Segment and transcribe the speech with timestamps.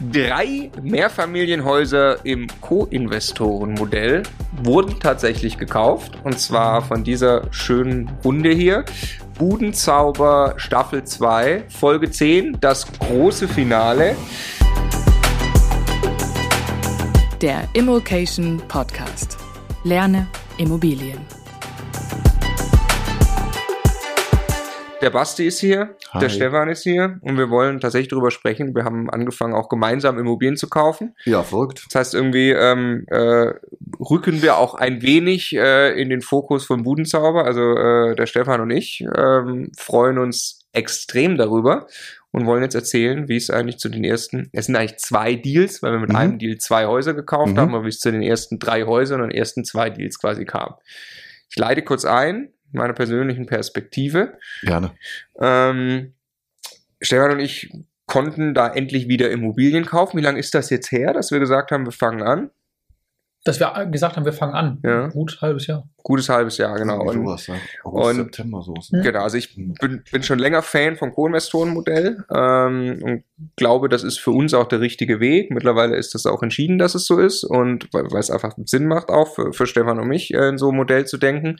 [0.00, 4.22] Drei Mehrfamilienhäuser im Co-Investoren-Modell
[4.62, 6.12] wurden tatsächlich gekauft.
[6.24, 8.86] Und zwar von dieser schönen Runde hier.
[9.38, 14.16] Budenzauber Staffel 2, Folge 10, das große Finale.
[17.42, 19.36] Der Immokation Podcast.
[19.84, 20.26] Lerne
[20.56, 21.39] Immobilien.
[25.00, 26.20] Der Basti ist hier, Hi.
[26.20, 28.74] der Stefan ist hier und wir wollen tatsächlich darüber sprechen.
[28.74, 31.14] Wir haben angefangen, auch gemeinsam Immobilien zu kaufen.
[31.24, 31.84] Ja, verrückt.
[31.88, 33.52] Das heißt, irgendwie ähm, äh,
[33.98, 37.44] rücken wir auch ein wenig äh, in den Fokus von Budenzauber.
[37.44, 41.86] Also äh, der Stefan und ich ähm, freuen uns extrem darüber
[42.30, 45.82] und wollen jetzt erzählen, wie es eigentlich zu den ersten, es sind eigentlich zwei Deals,
[45.82, 46.16] weil wir mit Mhm.
[46.16, 47.58] einem Deal zwei Häuser gekauft Mhm.
[47.58, 50.74] haben, aber wie es zu den ersten drei Häusern und ersten zwei Deals quasi kam.
[51.48, 54.38] Ich leite kurz ein, meiner persönlichen Perspektive.
[54.62, 54.92] Gerne.
[55.40, 56.14] Ähm,
[57.00, 57.72] Stefan und ich
[58.06, 60.18] konnten da endlich wieder Immobilien kaufen.
[60.18, 62.50] Wie lange ist das jetzt her, dass wir gesagt haben, wir fangen an?
[63.44, 64.80] Dass wir gesagt haben, wir fangen an.
[64.84, 65.06] Ja.
[65.08, 65.88] Gut, halbes Jahr.
[66.02, 67.00] Gutes halbes Jahr, genau.
[67.00, 67.54] Und, sowas, ja.
[67.84, 68.90] August, und- September, sowas.
[68.92, 69.00] Ja.
[69.00, 73.24] genau, also ich bin, bin schon länger Fan vom Co-Investoren-Modell ähm, und
[73.56, 75.50] glaube, das ist für uns auch der richtige Weg.
[75.50, 78.86] Mittlerweile ist das auch entschieden, dass es so ist und weil, weil es einfach Sinn
[78.86, 81.56] macht, auch für, für Stefan und mich, äh, in so ein Modell zu denken.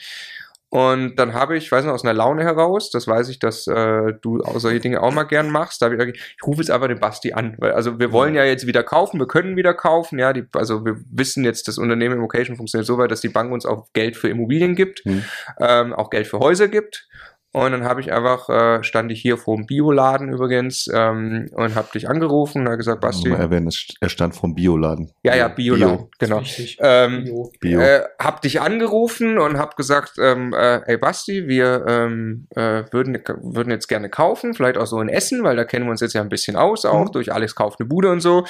[0.70, 4.12] Und dann habe ich, weiß noch, aus einer Laune heraus, das weiß ich, dass äh,
[4.22, 6.86] du solche Dinge auch mal gern machst, da habe ich gesagt, ich rufe jetzt einfach
[6.86, 10.20] den Basti an, weil also wir wollen ja jetzt wieder kaufen, wir können wieder kaufen,
[10.20, 13.52] ja, die, also wir wissen jetzt, das Unternehmen Immocation funktioniert so weit, dass die Bank
[13.52, 15.24] uns auch Geld für Immobilien gibt, Hm.
[15.58, 17.08] ähm, auch Geld für Häuser gibt.
[17.52, 21.74] Und dann habe ich einfach, äh, stand ich hier vor dem Bioladen übrigens ähm, und
[21.74, 23.68] habe dich angerufen und habe gesagt, Basti, Mal erwähnen,
[24.00, 25.10] er stand vom Bioladen.
[25.24, 26.10] ja, ja, Bioladen, Bio.
[26.20, 26.42] genau.
[26.78, 27.50] Ähm, Bio.
[27.58, 27.80] Bio.
[27.80, 33.18] äh, hab dich angerufen und hab gesagt, ähm, äh, hey Basti, wir ähm, äh, würden,
[33.42, 36.12] würden jetzt gerne kaufen, vielleicht auch so in Essen, weil da kennen wir uns jetzt
[36.14, 37.12] ja ein bisschen aus, auch Mhm.
[37.12, 38.44] durch Alex kauft eine Bude und so.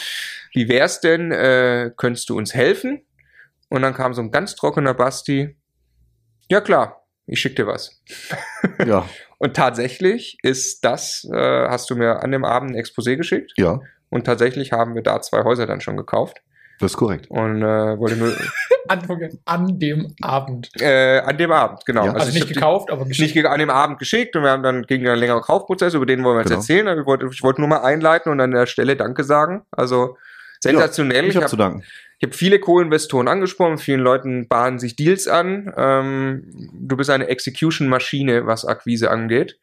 [0.53, 3.01] Wie wär's denn, äh, könntest du uns helfen?
[3.71, 5.57] Und dann kam so ein ganz trockener Basti,
[6.51, 7.00] ja klar,
[7.31, 8.01] ich schick dir was.
[8.87, 9.07] Ja,
[9.39, 13.81] Und tatsächlich ist das, äh, hast du mir an dem Abend ein Exposé geschickt ja,
[14.11, 16.39] und tatsächlich haben wir da zwei Häuser dann schon gekauft.
[16.81, 17.27] das ist korrekt.
[17.31, 18.33] Und äh, wollte nur
[19.45, 20.71] An, dem Abend.
[20.81, 22.07] äh, an dem Abend, genau.
[22.07, 22.13] Ja.
[22.15, 23.35] Also, ich nicht gekauft, aber nicht geschickt.
[23.35, 26.25] ge- an dem Abend geschickt und wir haben dann gegen einen längeren Kaufprozess, über den
[26.25, 26.61] wollen wir jetzt Genau.
[26.61, 26.99] erzählen.
[26.99, 29.63] Ich wollte, ich wollte nur mal einleiten und an der Stelle Danke sagen.
[29.71, 30.17] Also
[30.61, 31.25] sensationell.
[31.25, 31.85] Ich ich habe habe zu danken.
[32.21, 35.73] Ich hab viele Co-Investoren angesprochen, vielen Leuten bahnen sich Deals an.
[35.75, 39.59] Ähm, du bist eine Execution-Maschine, was Akquise angeht.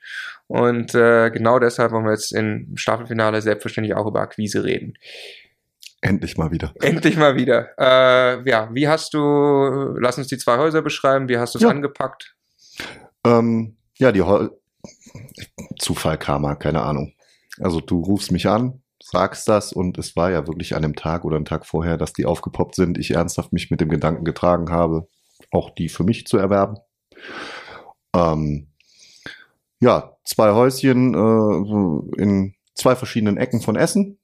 [0.47, 4.95] Und äh, genau deshalb wollen wir jetzt im Staffelfinale selbstverständlich auch über Akquise reden.
[6.01, 6.73] Endlich mal wieder.
[6.81, 7.69] Endlich mal wieder.
[7.77, 11.63] Äh, ja, wie hast du, lass uns die zwei Häuser beschreiben, wie hast du es
[11.63, 11.69] Ja.
[11.69, 12.35] angepackt?
[13.23, 14.57] Ähm, ja, die Hol
[15.77, 17.13] Zufall Karma, keine Ahnung.
[17.59, 21.23] Also du rufst mich an, sagst das und es war ja wirklich an dem Tag
[21.23, 22.97] oder einen Tag vorher, dass die aufgepoppt sind.
[22.97, 25.07] Ich ernsthaft mich mit dem Gedanken getragen habe,
[25.51, 26.77] auch die für mich zu erwerben.
[28.13, 28.67] Ähm,
[29.79, 34.19] ja, zwei Häuschen äh, in zwei verschiedenen Ecken von Essen.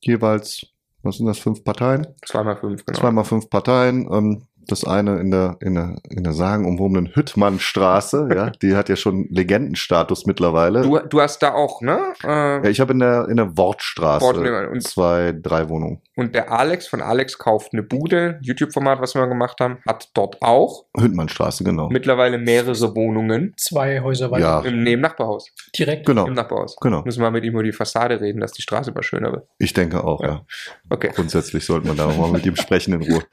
[0.00, 0.66] Jeweils,
[1.02, 2.06] was sind das, fünf Parteien?
[2.24, 2.98] Zweimal fünf, genau.
[2.98, 4.08] Zweimal fünf Parteien.
[4.12, 8.96] Ähm, das eine in der, in der, in der sagenumwobenen Hüttmannstraße, ja, die hat ja
[8.96, 10.82] schon Legendenstatus mittlerweile.
[10.82, 11.98] Du, du hast da auch, ne?
[12.24, 14.36] Äh, ja, ich habe in der, in der Wortstraße Wort-
[14.70, 16.00] und- zwei, drei Wohnungen.
[16.16, 20.42] Und der Alex von Alex kauft eine Bude, YouTube-Format, was wir gemacht haben, hat dort
[20.42, 21.88] auch Hüttmannstraße, genau.
[21.88, 24.42] mittlerweile mehrere Wohnungen Zwei Häuser weiter.
[24.42, 24.60] Ja.
[24.60, 25.48] im neben Nachbarhaus.
[25.76, 26.06] Direkt.
[26.06, 26.76] Genau, Im Nachbarhaus.
[26.80, 27.02] genau.
[27.04, 29.46] Müssen wir mal mit ihm über die Fassade reden, dass die Straße mal schöner wird.
[29.58, 30.28] Ich denke auch, Ja.
[30.28, 30.42] ja.
[30.90, 31.10] Okay.
[31.14, 33.22] Grundsätzlich sollte man da noch mal mit ihm sprechen in Ruhe.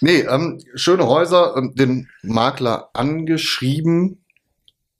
[0.00, 4.24] Nee, ähm, schöne Häuser, ähm, den Makler angeschrieben,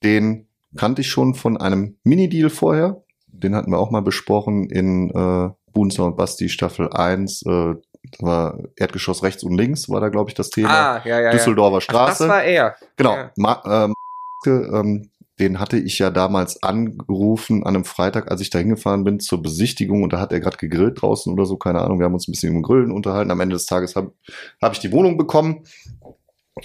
[0.03, 0.47] den
[0.77, 3.03] kannte ich schon von einem Mini-Deal vorher.
[3.29, 7.43] Den hatten wir auch mal besprochen in äh, Bunzer und Basti Staffel 1.
[7.47, 7.75] Äh,
[8.21, 10.71] war Erdgeschoss rechts und links, war da, glaube ich, das Thema.
[10.71, 11.31] Ah, ja, ja, ja.
[11.31, 12.25] Düsseldorfer Ach, Straße.
[12.25, 12.77] das war er.
[12.97, 13.15] Genau.
[13.15, 13.33] Ja.
[13.37, 13.95] Ma ähm,
[14.47, 19.21] ähm, den hatte ich ja damals angerufen an einem Freitag, als ich da hingefahren bin
[19.21, 21.99] zur Besichtigung und da hat er gerade gegrillt draußen oder so, keine Ahnung.
[21.99, 23.31] Wir haben uns ein bisschen im Grillen unterhalten.
[23.31, 24.13] Am Ende des Tages habe
[24.63, 25.65] hab ich die Wohnung bekommen.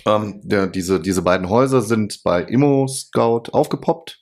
[0.06, 4.22] Ähm, der, diese, diese beiden Häuser sind bei Immo Scout aufgepoppt.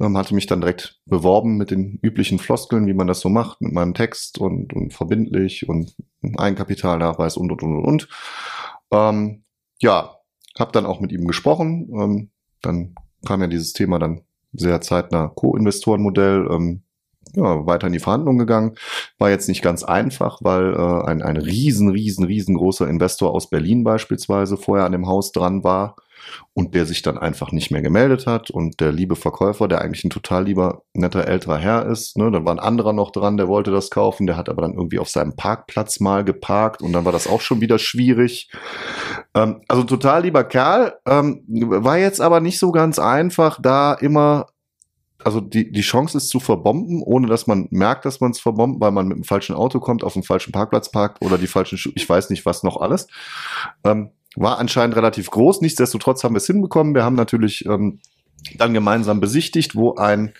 [0.00, 3.60] Ähm, hatte mich dann direkt beworben mit den üblichen Floskeln, wie man das so macht,
[3.60, 5.94] mit meinem Text und, und verbindlich und
[6.38, 8.08] Eigenkapitalnachweis und und und und.
[8.90, 9.44] Ähm,
[9.82, 10.16] ja,
[10.58, 11.90] habe dann auch mit ihm gesprochen.
[11.94, 12.30] Ähm,
[12.62, 12.94] dann
[13.24, 14.22] kam ja dieses Thema dann
[14.52, 16.48] sehr zeitnah Co-Investorenmodell.
[16.50, 16.82] Ähm,
[17.36, 18.74] ja, weiter in die Verhandlungen gegangen.
[19.18, 23.82] War jetzt nicht ganz einfach, weil äh, ein, ein riesen, riesen, riesengroßer Investor aus Berlin
[23.82, 25.96] beispielsweise vorher an dem Haus dran war.
[26.52, 30.04] Und der sich dann einfach nicht mehr gemeldet hat und der liebe Verkäufer, der eigentlich
[30.04, 33.48] ein total lieber, netter älterer Herr ist, ne, dann war ein anderer noch dran, der
[33.48, 37.04] wollte das kaufen, der hat aber dann irgendwie auf seinem Parkplatz mal geparkt und dann
[37.04, 38.50] war das auch schon wieder schwierig.
[39.34, 44.46] Ähm, also total lieber Kerl, ähm, war jetzt aber nicht so ganz einfach, da immer
[45.24, 48.80] also die, die Chance ist zu verbomben, ohne dass man merkt, dass man es verbombt,
[48.80, 51.78] weil man mit dem falschen Auto kommt, auf dem falschen Parkplatz parkt oder die falschen
[51.78, 53.08] Schuhe, ich weiß nicht was noch alles.
[53.84, 55.60] Ähm, war anscheinend relativ groß.
[55.60, 56.94] Nichtsdestotrotz haben wir es hinbekommen.
[56.94, 58.00] Wir haben natürlich ähm,
[58.56, 60.32] dann gemeinsam besichtigt, wo ein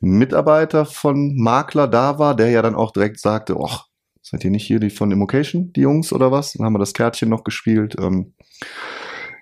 [0.00, 3.86] Mitarbeiter von Makler da war, der ja dann auch direkt sagte, ach,
[4.22, 6.52] seid ihr nicht hier die von Immocation, die Jungs oder was?
[6.52, 7.96] Dann haben wir das Kärtchen noch gespielt.
[7.98, 8.34] Ähm,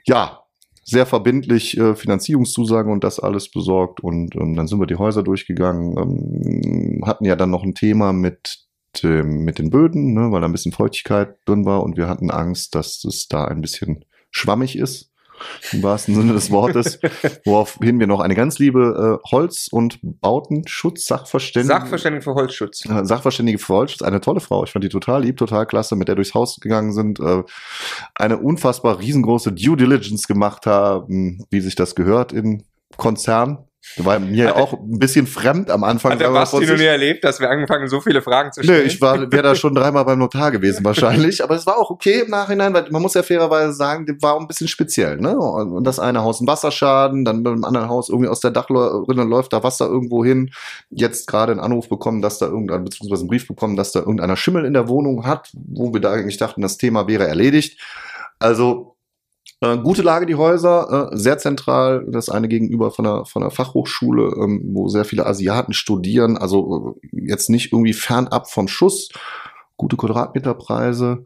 [0.06, 0.40] ja,
[0.84, 4.00] sehr verbindlich äh, Finanzierungszusagen und das alles besorgt.
[4.00, 8.12] Und ähm, dann sind wir die Häuser durchgegangen, ähm, hatten ja dann noch ein Thema
[8.12, 8.65] mit
[9.02, 12.30] dem, mit den Böden, ne, weil da ein bisschen Feuchtigkeit drin war und wir hatten
[12.30, 15.10] Angst, dass es da ein bisschen schwammig ist
[15.72, 16.98] im wahrsten Sinne des Wortes,
[17.44, 21.74] woraufhin wir noch eine ganz liebe äh, Holz- und Bautenschutz-Sachverständige.
[21.74, 22.84] Sachverständige für Holzschutz.
[22.86, 24.64] Äh, Sachverständige für Holzschutz, eine tolle Frau.
[24.64, 27.42] Ich fand die total lieb, total klasse, mit der durchs Haus gegangen sind, äh,
[28.14, 32.64] eine unfassbar riesengroße Due Diligence gemacht haben, wie sich das gehört in
[32.96, 33.64] Konzern.
[33.96, 36.12] War mir Hat auch ein bisschen fremd am Anfang.
[36.12, 38.86] Hat der Basti noch nie erlebt, dass wir angefangen, so viele Fragen zu stellen?
[38.86, 42.20] ich war, wäre da schon dreimal beim Notar gewesen wahrscheinlich, aber es war auch okay
[42.20, 45.38] im Nachhinein, weil man muss ja fairerweise sagen, das war auch ein bisschen speziell, ne?
[45.38, 49.52] Und das eine Haus ein Wasserschaden, dann beim anderen Haus irgendwie aus der Dachrinne läuft
[49.52, 50.50] da Wasser irgendwo hin.
[50.90, 54.36] Jetzt gerade einen Anruf bekommen, dass da irgendein, beziehungsweise einen Brief bekommen, dass da irgendeiner
[54.36, 57.80] Schimmel in der Wohnung hat, wo wir da eigentlich dachten, das Thema wäre erledigt.
[58.38, 58.95] Also,
[59.60, 62.04] äh, gute Lage, die Häuser, äh, sehr zentral.
[62.08, 66.36] Das eine gegenüber von der, von der Fachhochschule, ähm, wo sehr viele Asiaten studieren.
[66.36, 69.10] Also äh, jetzt nicht irgendwie fernab vom Schuss.
[69.78, 71.24] Gute Quadratmeterpreise.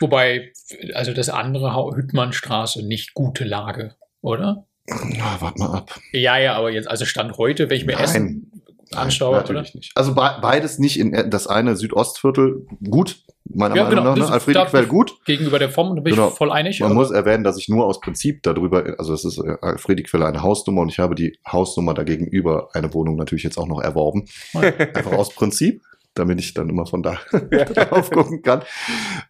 [0.00, 0.52] Wobei,
[0.94, 4.66] also das andere Hüttmannstraße nicht gute Lage, oder?
[4.88, 6.00] Ja, warte mal ab.
[6.12, 8.04] Ja, ja, aber jetzt, also Stand heute, wenn ich mir Nein.
[8.04, 8.53] Essen
[8.96, 9.78] anschaue, natürlich oder?
[9.78, 9.92] nicht.
[9.94, 14.26] Also be beides nicht in das eine Südostviertel gut, meiner Ja, Meinung genau, nach.
[14.28, 14.32] Ne?
[14.32, 15.18] Alfrediquell da- gut.
[15.24, 16.28] Gegenüber der Form, da bin Genau.
[16.28, 16.80] ich voll einig.
[16.80, 20.26] Man aber- muss erwähnen, dass ich nur aus Prinzip darüber, also es ist äh, Alfrediquelle
[20.26, 23.80] eine Hausnummer und ich habe die Hausnummer da gegenüber eine Wohnung natürlich jetzt auch noch
[23.80, 24.24] erworben.
[24.54, 25.82] Einfach aus Prinzip,
[26.14, 28.62] damit ich dann immer von da drauf gucken kann.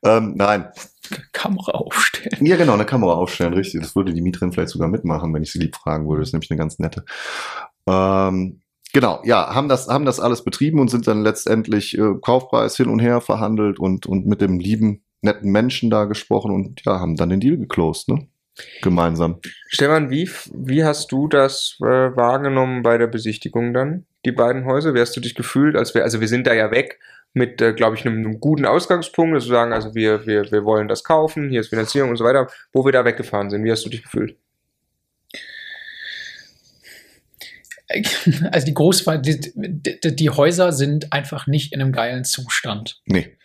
[0.05, 0.69] Ähm, nein.
[1.33, 2.47] Kamera aufstellen.
[2.47, 3.83] Ja, genau, eine Kamera aufstellen, richtig.
[3.83, 6.21] Das würde die Mieterin vielleicht sogar mitmachen, wenn ich sie lieb fragen würde.
[6.21, 7.05] Das ist nämlich eine ganz nette.
[7.87, 8.61] Ähm,
[8.95, 12.89] genau, ja, haben das, haben das alles betrieben und sind dann letztendlich äh, Kaufpreis hin
[12.89, 17.17] und her verhandelt und, und mit dem lieben, netten Menschen da gesprochen und ja, haben
[17.17, 18.27] dann den Deal geclosed, ne?
[18.83, 19.41] Gemeinsam.
[19.67, 24.95] Stefan, wie, wie hast du das äh, wahrgenommen bei der Besichtigung dann, die beiden Häuser?
[24.95, 27.01] Wie hast du dich gefühlt, als wir, also wir sind da ja weg
[27.33, 30.65] mit, äh, glaube ich, einem, einem guten Ausgangspunkt, dass wir sagen, also wir, wir, wir
[30.65, 33.65] wollen das kaufen, hier ist Finanzierung und so weiter, wo wir da weggefahren sind.
[33.65, 34.39] Wie hast du dich gefühlt?
[38.53, 39.41] Also die Großfall, die,
[40.17, 43.01] die, Häuser sind einfach nicht in einem geilen Zustand.
[43.07, 43.37] Nee.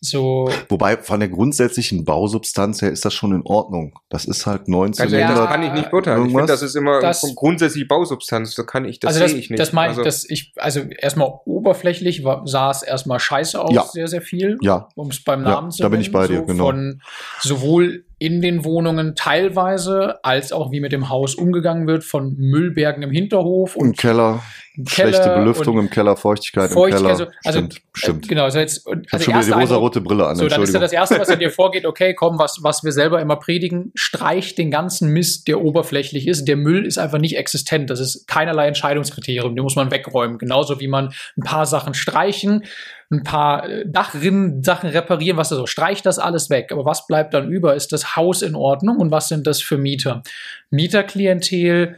[0.00, 3.98] So, Wobei von der grundsätzlichen Bausubstanz her ist das schon in Ordnung.
[4.08, 5.36] Das ist halt Also 1900.
[5.38, 6.18] das kann ich nicht beurteilen.
[6.18, 6.40] Ich irgendwas?
[6.42, 8.54] finde, das ist immer Das- von grundsätzlich Bausubstanz.
[8.54, 9.58] Das kann ich, das also das, sehe ich nicht.
[9.58, 13.74] das meine ich, also, dass ich, also erstmal oberflächlich war, sah es erstmal scheiße aus,
[13.74, 13.82] Ja.
[13.90, 14.56] sehr, sehr viel.
[14.62, 16.66] ja, um es beim Ja, Namen zu da bin ich nennen, bei dir, so genau.
[16.66, 17.02] Von
[17.40, 23.02] sowohl in den Wohnungen teilweise, als auch wie mit dem Haus umgegangen wird, von Müllbergen
[23.02, 24.42] im Hinterhof im und Keller,
[24.76, 27.10] im schlechte Keller Belüftung und im Keller, Feuchtigkeit, Feuchtigkeit, im Keller.
[27.10, 28.24] also, also stimmt, stimmt.
[28.24, 30.48] Äh, genau, also jetzt, und- ich habe also schon wieder die rosa-rote Brille an, so,
[30.48, 33.20] dann ist ja das Erste, was in dir vorgeht, okay, komm, was, was wir selber
[33.20, 36.46] immer predigen, streich den ganzen Mist, der oberflächlich ist.
[36.46, 37.88] Der Müll ist einfach nicht existent.
[37.90, 39.54] Das ist keinerlei Entscheidungskriterium.
[39.54, 40.38] Den muss man wegräumen.
[40.38, 42.64] Genauso wie man ein paar Sachen streichen,
[43.10, 45.66] ein paar äh, Dachrinnen, Sachen reparieren, was da so.
[45.66, 46.72] Streich das alles weg.
[46.72, 47.74] Aber was bleibt dann über?
[47.74, 50.22] Ist das Haus in Ordnung und was sind das für Mieter?
[50.70, 51.96] Mieterklientel,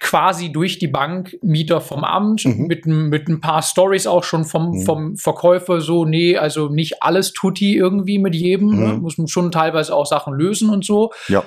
[0.00, 2.66] quasi durch die Bank Mieter vom Amt Mhm.
[2.66, 4.84] mit, mit ein paar Stories auch schon vom, Mhm.
[4.84, 8.78] vom Verkäufer so, nee, also nicht alles tutti irgendwie mit jedem, Mhm.
[8.80, 8.92] ne?
[8.94, 11.12] muss man schon teilweise auch Sachen lösen und so.
[11.28, 11.44] Ja.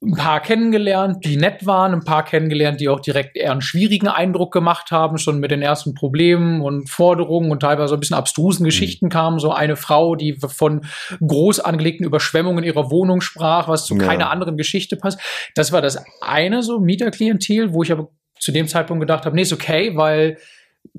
[0.00, 4.06] Ein paar kennengelernt, die nett waren, ein paar kennengelernt, die auch direkt eher einen schwierigen
[4.06, 8.64] Eindruck gemacht haben, schon mit den ersten Problemen und Forderungen und teilweise ein bisschen abstrusen
[8.64, 9.40] Geschichten kamen.
[9.40, 10.82] So eine Frau, die von
[11.20, 14.06] groß angelegten Überschwemmungen ihrer Wohnung sprach, was zu Ja.
[14.06, 15.18] keiner anderen Geschichte passt.
[15.56, 19.42] Das war das eine so Mieterklientel, wo ich aber zu dem Zeitpunkt gedacht habe, nee,
[19.42, 20.38] ist okay, weil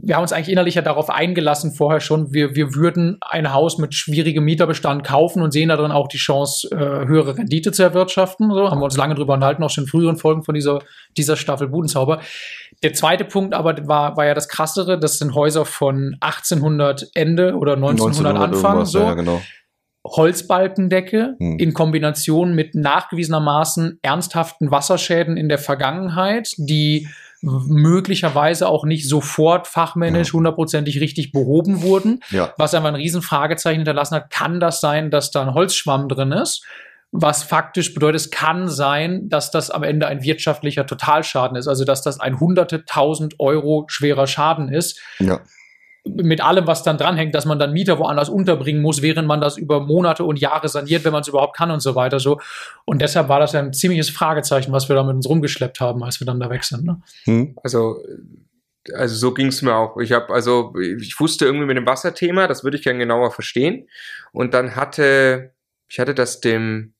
[0.01, 3.77] wir haben uns eigentlich innerlich ja darauf eingelassen vorher schon, wir, wir würden ein Haus
[3.77, 8.49] mit schwierigem Mieterbestand kaufen und sehen darin auch die Chance, äh, höhere Rendite zu erwirtschaften.
[8.51, 10.79] So haben wir uns lange drüber unterhalten, auch schon in früheren Folgen von dieser,
[11.17, 12.21] dieser Staffel Budenzauber.
[12.81, 17.55] Der zweite Punkt aber war, war ja das Krassere, das sind Häuser von 1800 Ende
[17.55, 18.71] oder 1900, Anfang.
[18.71, 18.99] irgendwas, So.
[18.99, 19.41] Ja, genau.
[20.07, 21.57] Holzbalkendecke Hm.
[21.59, 27.07] in Kombination mit nachgewiesenermaßen ernsthaften Wasserschäden in der Vergangenheit, die
[27.41, 32.53] möglicherweise auch nicht sofort fachmännisch hundertprozentig richtig behoben wurden, Ja.
[32.57, 34.29] was einfach ein Riesenfragezeichen hinterlassen hat.
[34.29, 36.63] Kann das sein, dass da ein Holzschwamm drin ist?
[37.11, 41.83] Was faktisch bedeutet, es kann sein, dass das am Ende ein wirtschaftlicher Totalschaden ist, also
[41.83, 45.39] dass das ein hunderte tausend Euro schwerer Schaden ist Ja.
[46.05, 49.57] Mit allem, was dann dranhängt, dass man dann Mieter woanders unterbringen muss, während man das
[49.57, 52.19] über Monate und Jahre saniert, wenn man es überhaupt kann und so weiter.
[52.19, 52.39] So.
[52.85, 56.03] Und deshalb war das ja ein ziemliches Fragezeichen, was wir da mit uns rumgeschleppt haben,
[56.03, 56.85] als wir dann da weg sind.
[56.85, 57.01] Ne?
[57.25, 57.55] Hm?
[57.63, 57.97] Also,
[58.93, 59.97] also so ging es mir auch.
[59.97, 63.87] Ich habe also, ich wusste irgendwie mit dem Wasserthema, das würde ich gerne genauer verstehen.
[64.31, 65.53] Und dann hatte,
[65.87, 66.93] ich hatte das dem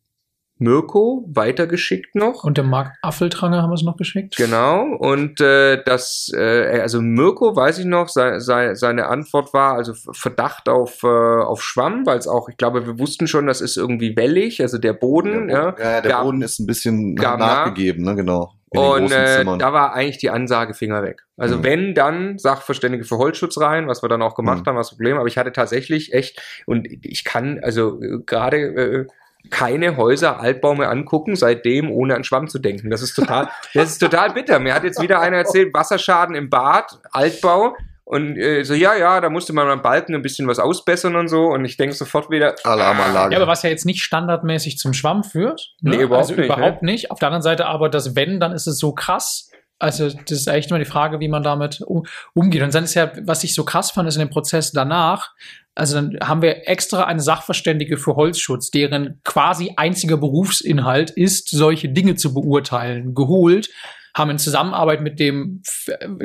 [0.60, 2.44] Mirko weitergeschickt noch.
[2.44, 4.36] Und der Marc Affeltranger haben wir es noch geschickt.
[4.38, 9.74] Genau, und äh, das, äh, also Mirko, weiß ich noch, sei, sei, seine Antwort war
[9.75, 13.62] also Verdacht auf, äh, auf Schwamm, weil es auch, ich glaube, wir wussten schon, das
[13.62, 15.75] ist irgendwie wellig, also der Boden, ja.
[15.80, 18.54] ja, der Gab- Boden ist ein bisschen nachgegeben, ne, genau.
[18.72, 21.24] Und äh, da war eigentlich die Ansage Finger weg.
[21.38, 21.63] Also Mhm.
[21.63, 24.70] wenn, dann Sachverständige für Holzschutz rein, was wir dann auch gemacht Mhm.
[24.70, 25.18] haben, was Problem.
[25.18, 29.08] Aber ich hatte tatsächlich echt, und ich kann also äh, gerade äh,
[29.50, 32.89] keine Häuser, Altbau mehr angucken, seitdem ohne an Schwamm zu denken.
[32.89, 34.60] Das ist total, das ist total bitter.
[34.60, 37.75] Mir hat jetzt wieder einer erzählt, Wasserschaden im Bad, Altbau.
[38.03, 41.27] Und äh, so, ja, ja, da musste man am Balken ein bisschen was ausbessern und
[41.27, 41.46] so.
[41.46, 43.34] Und ich denke sofort wieder, Alarmanlage.
[43.34, 45.75] Ja, aber was ja jetzt nicht standardmäßig zum Schwamm führt.
[45.81, 45.91] Ne?
[45.91, 47.12] Nee, überhaupt also nicht, überhaupt nicht.
[47.12, 49.51] Auf der anderen Seite aber das Wenn, dann ist es so krass.
[49.77, 52.63] Also das ist echt immer die Frage, wie man damit um, umgeht.
[52.63, 55.36] Und dann ist ja, was ich so krass fand, ist in dem Prozess danach,
[55.79, 61.88] also dann haben wir extra eine Sachverständige für Holzschutz, deren quasi einziger Berufsinhalt ist, solche
[61.88, 63.69] Dinge zu beurteilen, geholt,
[64.16, 65.62] haben in Zusammenarbeit mit dem,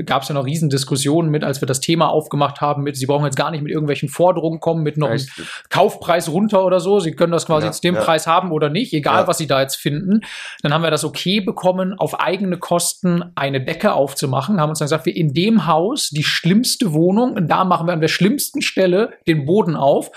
[0.06, 3.24] gab es ja noch Riesendiskussionen mit, als wir das Thema aufgemacht haben, mit, sie brauchen
[3.24, 5.20] jetzt gar nicht mit irgendwelchen Forderungen kommen, mit noch einem?
[5.68, 7.00] Kaufpreis runter oder so.
[7.00, 8.00] Sie können das quasi Ja, jetzt den ja.
[8.00, 9.26] Preis haben oder nicht, egal Ja.
[9.26, 10.20] was Sie da jetzt finden.
[10.62, 14.60] Dann haben wir das okay bekommen, auf eigene Kosten eine Decke aufzumachen.
[14.60, 17.92] Haben uns dann gesagt, wir in dem Haus die schlimmste Wohnung, und da machen wir
[17.92, 20.10] an der schlimmsten Stelle den Boden auf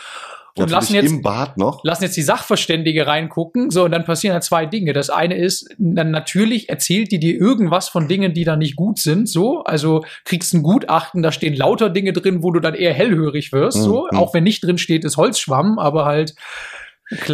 [0.64, 1.84] und lassen jetzt im Bad noch.
[1.84, 3.70] lassen jetzt die Sachverständige reingucken.
[3.72, 4.94] So, und dann passieren ja zwei Dinge.
[4.94, 9.00] Das eine ist, dann natürlich erzählt die dir irgendwas von Dingen, die da nicht gut
[9.00, 9.28] sind.
[9.30, 13.52] So, also kriegst ein Gutachten, da stehen lauter Dinge drin, wo du dann eher hellhörig
[13.54, 13.78] wirst.
[13.84, 14.18] So, Mhm.
[14.18, 16.36] auch wenn nicht drin steht, ist Holzschwamm, aber halt.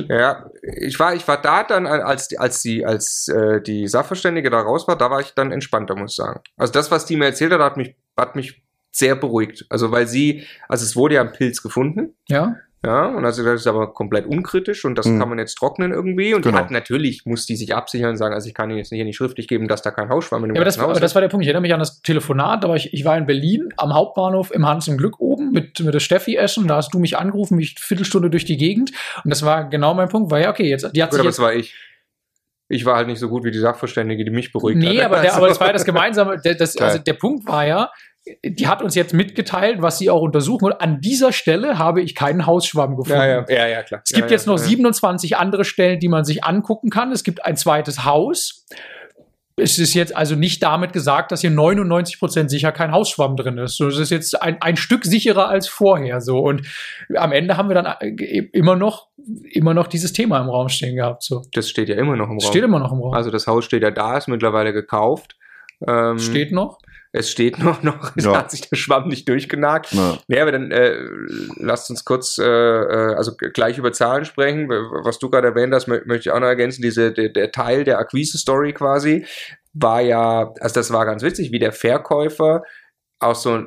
[0.07, 4.51] Ja, ich war, ich war da dann, als die, als die, als äh, die Sachverständige
[4.51, 6.41] da raus war, da war ich dann entspannter, muss ich sagen.
[6.57, 8.61] Also das, was die mir erzählt hat, hat mich, hat mich
[8.91, 9.65] sehr beruhigt.
[9.69, 13.61] Also weil sie, also es wurde ja ein Pilz gefunden, Ja, ja, und also das
[13.61, 15.19] ist aber komplett unkritisch und das Mhm.
[15.19, 16.33] kann man jetzt trocknen irgendwie.
[16.33, 16.59] Und die Genau.
[16.61, 19.15] hat natürlich, muss die sich absichern und sagen, also ich kann Ihnen jetzt nicht, nicht
[19.15, 21.21] schriftlich geben, dass da kein Hausschwamm in dem Ja, aber das, Haus aber das war
[21.21, 21.43] der Punkt.
[21.43, 22.63] Ich erinnere mich an das Telefonat.
[22.63, 25.79] Da war ich, ich war in Berlin am Hauptbahnhof im Hans im Glück oben mit,
[25.79, 26.67] mit der Steffi essen.
[26.67, 28.91] Da hast du mich angerufen, mich eine Viertelstunde durch die Gegend.
[29.23, 30.29] Und das war genau mein Punkt.
[30.31, 31.73] War ja, okay, jetzt, die hat Gut, sich aber jetzt, das war ich.
[32.69, 35.05] Ich war halt nicht so gut wie die Sachverständige, die mich beruhigt Nee, hat.
[35.05, 36.39] aber, der, Also- aber das war ja das Gemeinsame.
[36.39, 37.91] Der, das, also der Punkt war ja,
[38.43, 40.65] die hat uns jetzt mitgeteilt, was sie auch untersuchen.
[40.65, 43.21] Und an dieser Stelle habe ich keinen Hausschwamm gefunden.
[43.21, 44.01] ja, ja, ja, ja, klar.
[44.05, 44.63] Es gibt ja, jetzt noch ja.
[44.63, 47.11] 27 andere Stellen, die man sich angucken kann.
[47.11, 48.65] Es gibt ein zweites Haus.
[49.55, 53.75] Es ist jetzt also nicht damit gesagt, dass hier 99% sicher kein Hausschwamm drin ist.
[53.75, 56.21] So, es ist jetzt ein, ein Stück sicherer als vorher.
[56.21, 56.39] So.
[56.39, 56.65] Und
[57.15, 59.09] am Ende haben wir dann äh, immer noch,
[59.51, 61.23] immer noch dieses Thema im Raum stehen gehabt.
[61.23, 61.43] So.
[61.53, 62.49] Das steht ja immer noch im Raum.
[62.49, 63.13] steht immer noch im Raum.
[63.13, 65.35] Also das Haus steht ja da, ist mittlerweile gekauft.
[65.85, 66.79] Ähm, steht noch.
[67.15, 68.35] Es steht noch, noch es Ja.
[68.37, 69.89] hat sich der Schwamm nicht durchgenagt.
[69.93, 70.97] Na, Nee, aber dann äh,
[71.57, 74.67] lasst uns kurz, äh, äh, also gleich über Zahlen sprechen.
[74.69, 76.81] Was du gerade erwähnt hast, mö möchte ich auch noch ergänzen.
[76.81, 79.25] Diese, der, der Teil der Akquise-Story quasi
[79.73, 82.63] war ja, also das war ganz witzig, wie der Verkäufer
[83.19, 83.61] auch so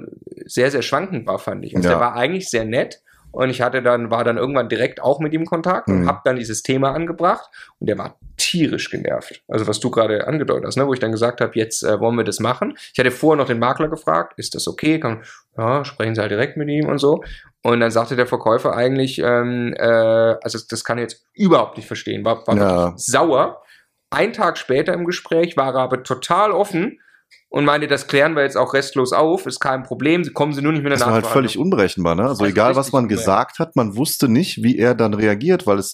[0.44, 1.74] sehr, sehr schwankend war, fand ich.
[1.76, 1.94] Also Ja.
[1.94, 3.00] der war eigentlich sehr nett.
[3.36, 6.08] Und ich hatte dann, war dann irgendwann direkt auch mit ihm in Kontakt und Mhm.
[6.08, 9.42] habe dann dieses Thema angebracht und der war tierisch genervt.
[9.46, 12.16] Also was du gerade angedeutet hast, ne, wo ich dann gesagt habe, jetzt äh, wollen
[12.16, 12.78] wir das machen.
[12.94, 14.98] Ich hatte vorher noch den Makler gefragt, ist das okay?
[14.98, 15.22] Kann,
[15.58, 17.22] ja, sprechen Sie halt direkt mit ihm und so.
[17.62, 21.86] Und dann sagte der Verkäufer eigentlich, ähm, äh, also das kann er jetzt überhaupt nicht
[21.86, 22.92] verstehen, war, war Ja.
[22.96, 23.62] sauer.
[24.08, 27.00] Ein Tag später im Gespräch war er aber total offen
[27.48, 30.72] und meinte, das klären wir jetzt auch restlos auf, ist kein Problem, kommen Sie nur
[30.72, 32.22] nicht mit das einer war halt völlig unberechenbar, ne?
[32.22, 35.78] Also Also egal, was man gesagt hat, man wusste nicht, wie er dann reagiert, weil
[35.78, 35.92] es,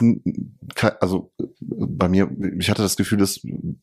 [1.00, 1.30] also
[1.61, 3.40] bei mir, ich hatte das Gefühl, es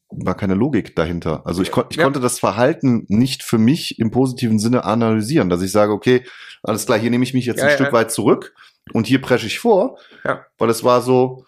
[0.10, 1.46] war keine Logik dahinter.
[1.46, 2.04] Also ich, kon ich Ja.
[2.04, 6.24] konnte das Verhalten nicht für mich im positiven Sinne analysieren, dass ich sage, okay,
[6.64, 7.76] alles klar, hier nehme ich mich jetzt Ja, ein ja.
[7.76, 8.54] Stück weit zurück
[8.94, 10.44] und hier presche ich vor, Ja.
[10.58, 11.46] weil es war so,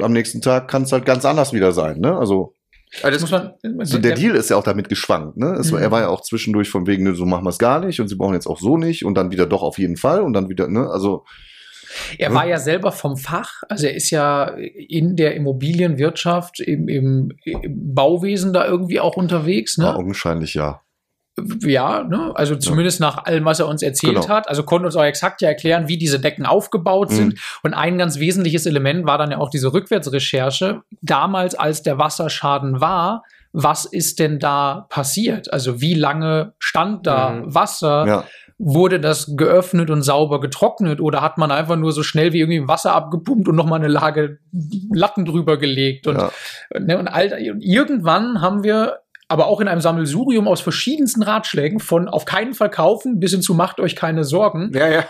[0.00, 2.16] am nächsten Tag kann es halt ganz anders wieder sein, ne?
[2.18, 2.54] Also
[3.02, 5.54] Also muss man, so der Deal ist ja auch damit geschwankt, ne?
[5.54, 5.78] Es, Mhm.
[5.78, 8.08] Er war ja auch zwischendurch von wegen, ne, so machen wir es gar nicht und
[8.08, 10.48] sie brauchen jetzt auch so nicht und dann wieder doch auf jeden Fall und dann
[10.48, 10.88] wieder, ne?
[10.90, 11.24] Also
[12.18, 17.32] Er war ja selber vom Fach, also er ist ja in der Immobilienwirtschaft, im, im,
[17.44, 19.78] im Bauwesen da irgendwie auch unterwegs.
[19.78, 19.84] Ne?
[19.84, 20.82] Ja, augenscheinlich ja.
[21.62, 22.32] Ja, ne?
[22.34, 24.28] also zumindest nach allem, was er uns erzählt Genau.
[24.28, 24.48] hat.
[24.48, 27.34] Also konnte uns auch exakt ja erklären, wie diese Decken aufgebaut sind.
[27.34, 27.38] Mhm.
[27.62, 30.82] Und ein ganz wesentliches Element war dann ja auch diese Rückwärtsrecherche.
[31.02, 35.52] Damals, als der Wasserschaden war, was ist denn da passiert?
[35.52, 37.54] Also wie lange stand da Mhm.
[37.54, 38.06] Wasser?
[38.06, 38.24] Ja,
[38.60, 42.66] Wurde das geöffnet und sauber getrocknet oder hat man einfach nur so schnell wie irgendwie
[42.66, 44.40] Wasser abgepumpt und nochmal eine Lage
[44.92, 46.08] Latten drüber gelegt?
[46.08, 46.32] Und ja.
[46.76, 48.98] Ne, und all, und irgendwann haben wir
[49.30, 53.42] aber auch in einem Sammelsurium aus verschiedensten Ratschlägen von auf keinen Fall kaufen bis hin
[53.42, 55.04] zu macht euch keine Sorgen Ja, ja.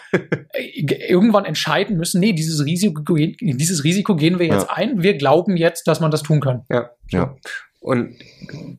[0.52, 4.74] äh, irgendwann entscheiden müssen, nee, dieses Risiko, dieses Risiko gehen wir jetzt Ja.
[4.74, 5.02] ein.
[5.02, 6.64] Wir glauben jetzt, dass man das tun kann.
[6.68, 6.90] Ja.
[7.10, 7.36] Ja.
[7.80, 8.16] Und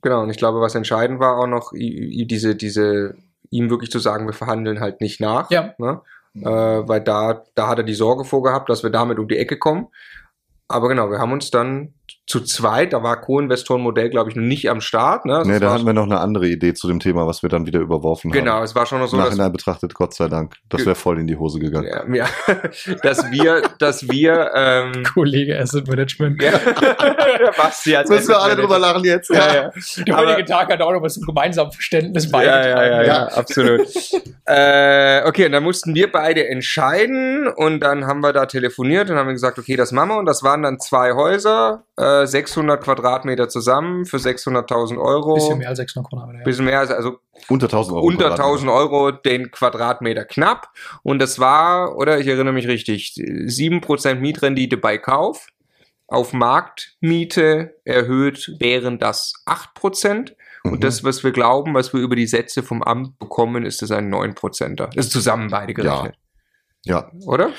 [0.01, 3.15] genau, und ich glaube, was entscheidend war auch noch, diese, diese,
[3.49, 5.49] ihm wirklich zu sagen, wir verhandeln halt nicht nach.
[5.51, 5.73] Ja.
[5.77, 6.01] Ne?
[6.35, 9.57] Äh, weil da, da hat er die Sorge vorgehabt, dass wir damit um die Ecke
[9.57, 9.87] kommen.
[10.69, 11.93] Aber genau, wir haben uns dann
[12.25, 15.25] zu zweit, da war Co-Investoren-Modell, glaube ich, noch nicht am Start.
[15.25, 15.37] Ne?
[15.37, 17.49] Also Nee, da war, hatten wir noch eine andere Idee zu dem Thema, was wir
[17.49, 18.63] dann wieder überworfen genau, haben.
[18.63, 20.55] es war schon noch so, dass Nachhinein betrachtet, Gott sei Dank.
[20.69, 21.87] Das wäre voll in die Hose gegangen.
[21.87, 22.27] ja, ja,
[23.03, 26.41] dass wir, dass wir, ähm, Kollege Asset Management.
[26.41, 26.51] ja,
[27.57, 29.29] Basti als Müssen wir alle drüber lachen jetzt?
[29.31, 29.71] Ja, ja.
[30.07, 32.67] Der Aber- heutige Tag hat auch noch was zum gemeinsamen Verständnis Ja, beigetragen.
[32.69, 33.81] ja, ja, ja, absolut.
[34.45, 39.17] äh, okay, und dann mussten wir beide entscheiden und dann haben wir da telefoniert und
[39.17, 43.49] haben gesagt, okay, das machen wir und das waren dann zwei Häuser, äh, 600 Quadratmeter
[43.49, 45.35] zusammen für 600.000 Euro.
[45.35, 46.39] Bisschen mehr als 600 Quadratmeter.
[46.39, 46.43] Ja.
[46.45, 48.05] Bisschen mehr, als- also Unter 1000 Euro.
[48.05, 48.43] unter Quadratmeter.
[48.49, 50.69] 1000 Euro den Quadratmeter knapp.
[51.03, 55.47] Und das war, oder ich erinnere mich richtig, 7% Mietrendite bei Kauf.
[56.07, 60.35] Auf Marktmiete erhöht wären das 8%.
[60.63, 60.73] Mhm.
[60.73, 63.91] Und das, was wir glauben, was wir über die Sätze vom Amt bekommen, ist das
[63.91, 64.87] ein 9%er.
[64.87, 66.15] Das ist zusammen beide gerechnet.
[66.85, 67.49] Ja, Oder?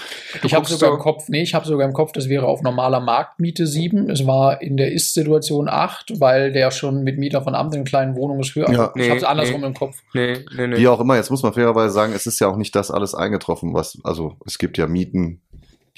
[0.42, 2.62] Ich habe sogar so- im Kopf, nee, ich habe sogar im Kopf, das wäre auf
[2.62, 4.08] normaler Marktmiete 7.
[4.08, 8.16] Es war in der Ist-Situation 8, weil der schon mit Mieter von Amt in kleinen
[8.16, 8.70] Wohnungen ist höher.
[8.72, 8.86] Ja.
[8.94, 9.66] ich Nee, habe es andersrum nee.
[9.66, 9.96] im Kopf.
[10.14, 10.76] Nee, nee, nee.
[10.78, 13.14] wie auch immer, jetzt muss man fairerweise sagen, es ist ja auch nicht das alles
[13.14, 15.42] eingetroffen, was, also es gibt ja Mieten,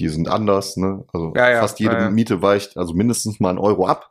[0.00, 1.04] die sind anders, ne?
[1.12, 2.11] Also Ja, ja, fast jede ja.
[2.11, 4.11] Miete weicht also mindestens mal einen Euro ab.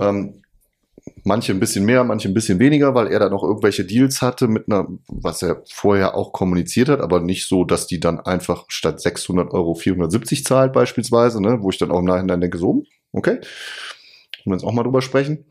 [0.00, 0.42] Ähm,
[1.24, 4.48] manche ein bisschen mehr, manche ein bisschen weniger, weil er da noch irgendwelche Deals hatte
[4.48, 8.64] mit einer, was er vorher auch kommuniziert hat, aber nicht so, dass die dann einfach
[8.68, 11.58] statt 600 Euro 470 zahlt beispielsweise, ne?
[11.60, 15.02] wo ich dann auch im Nachhinein denke, so, okay, können wir jetzt auch mal drüber
[15.02, 15.44] sprechen.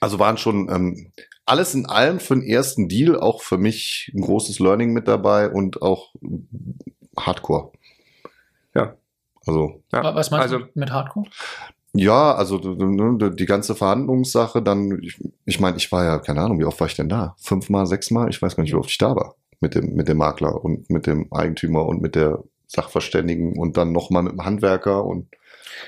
[0.00, 1.12] Also waren schon ähm,
[1.46, 5.48] alles in allem für den ersten Deal auch für mich ein großes Learning mit dabei
[5.48, 6.14] und auch
[7.16, 7.72] Hardcore.
[8.74, 8.96] Ja.
[9.46, 11.26] Also Ja, Was meinst also, du mit Hardcore?
[11.94, 16.58] Ja, also ne, die ganze Verhandlungssache, dann, ich, ich meine, ich war ja, keine Ahnung,
[16.58, 17.36] wie oft war ich denn da?
[17.38, 18.30] Fünfmal, sechsmal?
[18.30, 19.36] Ich weiß gar nicht, wie oft ich da war.
[19.60, 23.92] Mit dem, mit dem Makler und mit dem Eigentümer und mit der Sachverständigen und dann
[23.92, 25.28] nochmal mit dem Handwerker und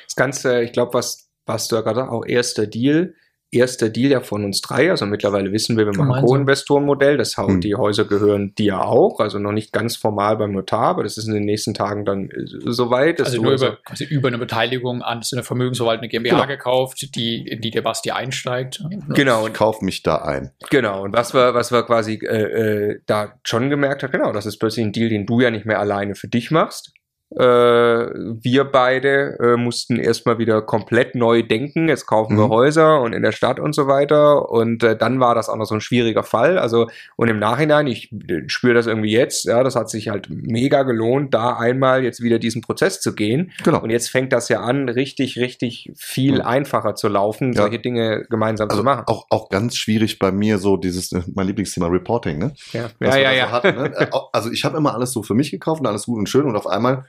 [0.07, 3.15] Das Ganze, ich glaube, was, was du ja gerade auch erster Deal,
[3.51, 4.91] erster Deal ja von uns drei.
[4.91, 6.25] Also mittlerweile wissen wir, wir machen ein.
[6.25, 7.17] Co-Investoren-Modell.
[7.17, 7.61] Das Hm.
[7.61, 9.21] die Häuser gehören dir auch.
[9.21, 12.31] Also noch nicht ganz formal beim Notar, aber das ist in den nächsten Tagen dann
[12.31, 13.21] äh, soweit.
[13.21, 16.47] Also nur also- über, quasi über eine Beteiligung an so eine vermögensverwaltende GmbH Genau.
[16.47, 18.83] gekauft, die, in die der Basti einsteigt.
[19.15, 20.51] Genau, ich kauf mich da ein.
[20.71, 24.47] Genau, und was wir, was wir quasi äh, äh, da schon gemerkt haben, genau, das
[24.47, 26.93] ist plötzlich ein Deal, den du ja nicht mehr alleine für dich machst.
[27.31, 31.89] Äh, wir beide äh, mussten erstmal wieder komplett neu denken.
[31.89, 32.51] Jetzt kaufen wir Mhm.
[32.51, 34.49] Häuser und in der Stadt und so weiter.
[34.51, 36.57] Und äh, dann war das auch noch so ein schwieriger Fall.
[36.59, 40.29] Also, und im Nachhinein, ich äh, spüre das irgendwie jetzt, ja, das hat sich halt
[40.31, 43.51] mega gelohnt, da einmal jetzt wieder diesen Prozess zu gehen.
[43.65, 43.81] Genau.
[43.83, 46.41] Und jetzt fängt das ja an, richtig, richtig viel Mhm.
[46.43, 47.63] einfacher zu laufen, Ja.
[47.63, 49.03] solche Dinge gemeinsam Also zu machen.
[49.07, 52.55] auch, auch ganz schwierig bei mir so dieses, äh, mein Lieblingsthema Reporting, ne?
[52.73, 53.33] Ja, was ja, wir ja.
[53.33, 53.47] ja.
[53.49, 53.93] So hatten, ne?
[53.97, 56.45] Äh, Also ich habe immer alles so für mich gekauft und alles gut und schön
[56.47, 57.05] und auf einmal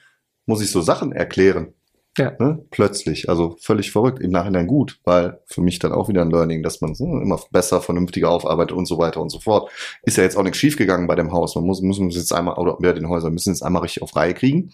[0.47, 1.73] muss ich so Sachen erklären.
[2.17, 2.33] Ja.
[2.39, 2.65] Ne?
[2.71, 3.29] Plötzlich.
[3.29, 4.19] Also völlig verrückt.
[4.19, 7.39] Im Nachhinein gut, weil für mich dann auch wieder ein Learning, dass man ne, immer
[7.51, 9.69] besser, vernünftiger aufarbeitet und so weiter und so fort.
[10.03, 11.53] Ist ja jetzt auch nichts schiefgegangen bei dem Haus.
[11.55, 14.15] Man muss, müssen uns jetzt einmal, oder bei den Häusern müssen jetzt einmal richtig auf
[14.15, 14.73] Reihe kriegen.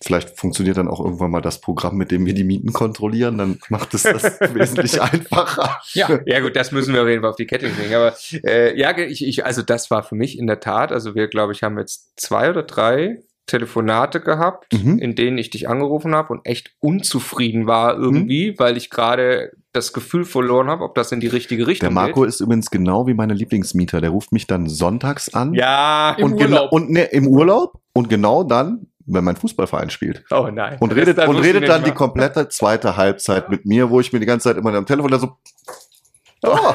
[0.00, 3.36] Vielleicht funktioniert dann auch irgendwann mal das Programm, mit dem wir die Mieten kontrollieren.
[3.36, 5.80] Dann macht es das wesentlich einfacher.
[5.92, 7.94] Ja, Ja gut, das müssen wir auf jeden Fall auf die Kette kriegen.
[7.94, 11.28] Aber äh, ja, ich, ich, also das war für mich in der Tat, also wir,
[11.28, 14.98] glaube ich, haben jetzt zwei oder drei Telefonate gehabt, Mhm.
[15.00, 19.92] in denen ich dich angerufen habe und echt unzufrieden war irgendwie, weil ich gerade das
[19.92, 22.28] Gefühl verloren habe, ob das in die richtige Der Richtung Marco geht.
[22.28, 24.00] ist übrigens genau wie meine Lieblingsmieter.
[24.00, 25.52] Der ruft mich dann sonntags an.
[25.54, 26.72] Ja, Im und genau Urlaub.
[26.72, 30.24] und ne, im Urlaub und genau dann, wenn mein Fußballverein spielt.
[30.30, 30.76] oh nein.
[30.80, 34.20] Und redet, das und redet dann die komplette zweite Halbzeit mit mir, wo ich mir
[34.20, 35.36] die ganze Zeit immer am Telefon da so.
[36.46, 36.56] Oh,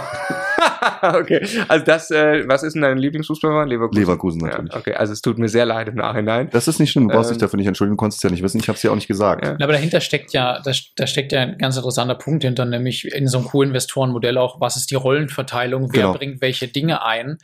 [1.19, 3.67] okay, also das, äh, was ist denn dein Lieblingsfußballverein?
[3.67, 4.01] Leverkusen.
[4.01, 4.73] Leverkusen natürlich.
[4.73, 6.49] Ja, okay, also es tut mir sehr leid im Nachhinein.
[6.51, 8.31] Das ist nicht schlimm, du brauchst Ähm, dich dafür nicht entschuldigen, du konntest es ja
[8.33, 9.45] nicht wissen, ich habe es ja auch nicht gesagt.
[9.45, 9.53] Ja.
[9.53, 13.27] Aber dahinter steckt ja, da, da steckt ja ein ganz interessanter Punkt hinter, nämlich in
[13.27, 16.13] so einem Co-Investoren-Modell auch, was ist die Rollenverteilung, wer Genau.
[16.13, 17.37] bringt welche Dinge ein.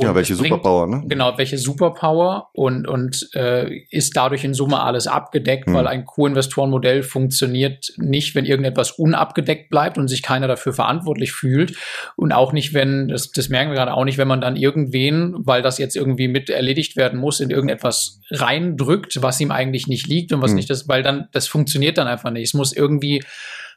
[0.00, 1.02] Ja, Und welche bringt- Superpower, ne?
[1.06, 5.74] Genau, welche Superpower und, und äh, ist dadurch in Summe alles abgedeckt, Hm.
[5.74, 11.76] weil ein Co-Investoren-Modell funktioniert nicht, wenn irgendetwas unabgedeckt bleibt und sich keiner dafür verantwortlich fühlt.
[12.16, 15.34] Und auch nicht, wenn, das, das merken wir gerade auch nicht, wenn man dann irgendwen,
[15.38, 20.06] weil das jetzt irgendwie mit erledigt werden muss, in irgendetwas reindrückt, was ihm eigentlich nicht
[20.06, 20.56] liegt und was Hm.
[20.56, 22.44] nicht das, weil dann, das funktioniert dann einfach nicht.
[22.44, 23.22] Es muss irgendwie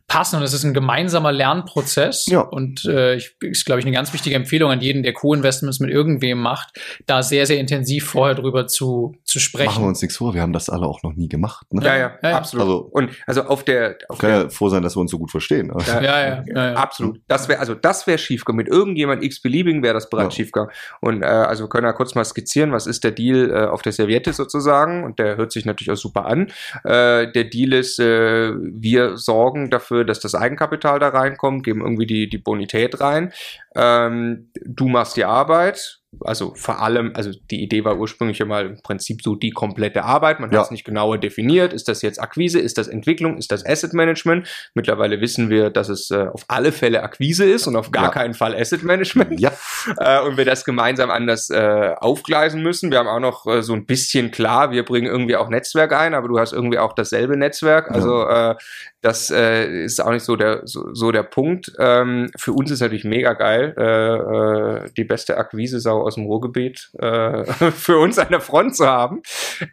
[0.07, 2.25] passen und es ist ein gemeinsamer Lernprozess.
[2.27, 2.41] Ja.
[2.41, 5.89] Und äh, ich, ist, glaube ich, eine ganz wichtige Empfehlung an jeden, der Co-Investments mit
[5.89, 9.67] irgendwem macht, da sehr, sehr intensiv vorher drüber zu, zu sprechen.
[9.67, 11.65] Machen wir uns nichts vor, wir haben das alle auch noch nie gemacht.
[11.71, 11.85] Ne?
[11.85, 12.37] Ja, ja, Ja, ja.
[12.37, 12.61] absolut.
[12.67, 15.31] Also- und also auf der, auf Kann ja froh sein, dass wir uns so gut
[15.31, 15.67] verstehen.
[15.67, 15.75] ne?
[15.87, 16.73] Ja, Ja, ja, ja, ja.
[16.75, 17.19] Absolut.
[17.27, 18.57] Das wäre also das wäre schiefgegangen.
[18.57, 20.43] Mit irgendjemand x-beliebigen wäre das bereits Ja.
[20.43, 20.71] schiefgegangen.
[20.99, 23.81] Und äh, also wir können ja kurz mal skizzieren, was ist der Deal äh, auf
[23.81, 25.03] der Serviette sozusagen?
[25.03, 26.47] Und der hört sich natürlich auch super an.
[26.83, 32.05] Äh, der Deal ist, äh, wir sorgen dafür, dass das Eigenkapital da reinkommt, geben irgendwie
[32.05, 33.31] die, die Bonität rein.
[33.75, 36.00] Ähm, du machst die Arbeit.
[36.25, 40.03] Also vor allem, also die Idee war ursprünglich ja mal im Prinzip so die komplette
[40.03, 40.41] Arbeit.
[40.41, 40.57] Man Ja.
[40.59, 41.71] hat es nicht genauer definiert.
[41.71, 42.59] Ist das jetzt Akquise?
[42.59, 43.37] Ist das Entwicklung?
[43.37, 44.47] Ist das Asset Management?
[44.73, 48.09] Mittlerweile wissen wir, dass es äh, auf alle Fälle Akquise ist und auf gar Ja.
[48.09, 49.39] keinen Fall Asset Management.
[49.39, 49.51] Ja,
[49.97, 52.91] Äh, und wir das gemeinsam anders äh, aufgleisen müssen.
[52.91, 56.13] Wir haben auch noch äh, so ein bisschen klar, wir bringen irgendwie auch Netzwerk ein,
[56.13, 57.89] aber du hast irgendwie auch dasselbe Netzwerk.
[57.89, 58.55] Also äh,
[59.01, 61.71] das äh, ist auch nicht so der so, so der Punkt.
[61.79, 66.91] Ähm, für uns ist natürlich mega geil, äh, äh, die beste Akquise-Sau aus dem Ruhrgebiet
[66.99, 69.21] äh, für uns an der Front zu haben.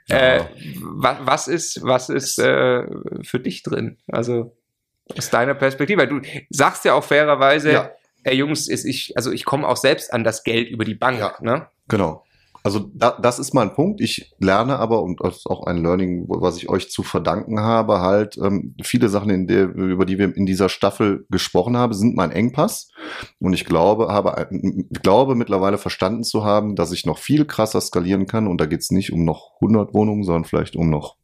[0.09, 0.41] Äh,
[0.81, 2.85] wa was ist was ist äh,
[3.23, 3.99] für dich drin?
[4.09, 4.57] Also
[5.17, 6.01] aus deiner Perspektive.
[6.01, 7.91] Weil Du sagst ja auch fairerweise, Ja.
[8.25, 11.19] ey Jungs, ist ich, also ich komme auch selbst an das Geld über die Bank,
[11.21, 11.35] Ja.
[11.41, 11.67] ne?
[11.89, 12.25] genau.
[12.63, 14.01] Also da, das ist mein Punkt.
[14.01, 18.01] Ich lerne aber, und das ist auch ein Learning, was ich euch zu verdanken habe,
[18.01, 22.31] halt ähm, viele Sachen, der, über die wir in dieser Staffel gesprochen haben, sind mein
[22.33, 22.91] Engpass.
[23.39, 27.81] Und ich glaube, habe, ein- glaube mittlerweile verstanden zu haben, dass ich noch viel krasser
[27.81, 28.47] skalieren kann.
[28.47, 31.17] Und da geht es nicht um noch 100 Wohnungen, sondern vielleicht um noch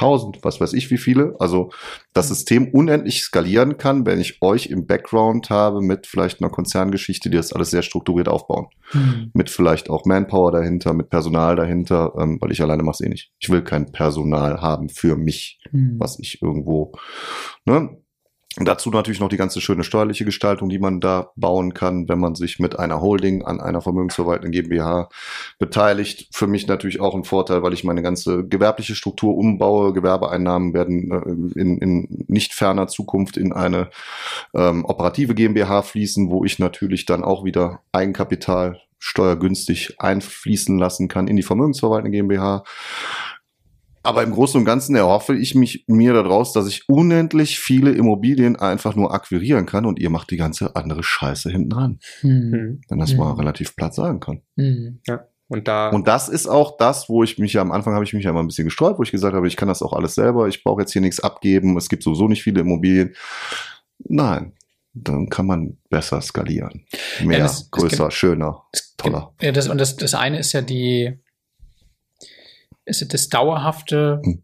[0.00, 1.34] 1000, was weiß ich wie viele.
[1.38, 1.70] Also
[2.12, 7.30] das System unendlich skalieren kann, wenn ich euch im Background habe mit vielleicht einer Konzerngeschichte,
[7.30, 9.30] die das alles sehr strukturiert aufbauen Hm.
[9.34, 13.08] mit vielleicht auch Manpower dahinter, mit Personal dahinter, ähm, weil ich alleine mache es eh
[13.08, 13.30] nicht.
[13.38, 15.94] Ich will kein Personal haben für mich, Hm.
[15.98, 16.92] was ich irgendwo.
[17.66, 17.96] Ne?
[18.58, 22.18] Und dazu natürlich noch die ganze schöne steuerliche Gestaltung, die man da bauen kann, wenn
[22.18, 25.08] man sich mit einer Holding an einer vermögensverwaltenden GmbH
[25.60, 26.28] beteiligt.
[26.32, 29.92] Für mich natürlich auch ein Vorteil, weil ich meine ganze gewerbliche Struktur umbaue.
[29.92, 31.12] Gewerbeeinnahmen werden
[31.54, 33.90] äh, in, in nicht ferner Zukunft in eine
[34.52, 41.28] ähm, operative GmbH fließen, wo ich natürlich dann auch wieder Eigenkapital steuergünstig einfließen lassen kann
[41.28, 42.64] in die vermögensverwaltende GmbH.
[44.02, 48.56] Aber im Großen und Ganzen erhoffe ich mich mir daraus, dass ich unendlich viele Immobilien
[48.56, 52.80] einfach nur akquirieren kann und ihr macht die ganze andere Scheiße hinten dran, Hm.
[52.88, 53.18] wenn das Mhm.
[53.18, 54.40] mal relativ platt sagen kann.
[54.56, 55.00] Hm.
[55.48, 58.12] Und da, Und das ist auch das, wo ich mich ja am Anfang habe ich
[58.12, 60.14] mich ja immer ein bisschen gestreut, wo ich gesagt habe, ich kann das auch alles
[60.14, 63.14] selber, ich brauche jetzt hier nichts abgeben, es gibt sowieso nicht viele Immobilien.
[63.98, 64.52] Nein,
[64.94, 66.86] dann kann man besser skalieren.
[67.24, 69.32] Mehr, das- es größer, schöner, Es toller.
[69.38, 71.18] gibt- Ja, das, und das, das eine ist ja die,
[72.84, 74.20] ist das dauerhafte.
[74.24, 74.42] Hm.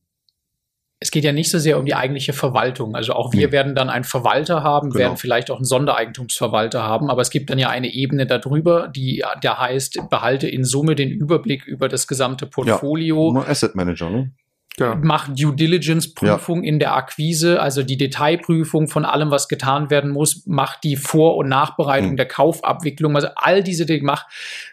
[0.98, 2.94] Es geht ja nicht so sehr um die eigentliche Verwaltung.
[2.96, 3.52] Also auch wir Nee.
[3.52, 4.98] werden dann einen Verwalter haben, Genau.
[5.00, 9.22] werden vielleicht auch einen Sondereigentumsverwalter haben, aber es gibt dann ja eine Ebene darüber, die
[9.42, 13.28] der heißt, behalte in Summe den Überblick über das gesamte Portfolio.
[13.30, 14.32] Immer Asset Manager, ne?
[14.78, 14.94] ja.
[15.02, 20.10] Mach Due Diligence Prüfung in der Akquise, also die Detailprüfung von allem, was getan werden
[20.10, 22.16] muss, mach die Vor- und Nachbereitung Mhm.
[22.16, 24.26] der Kaufabwicklung, also all diese Dinge, mach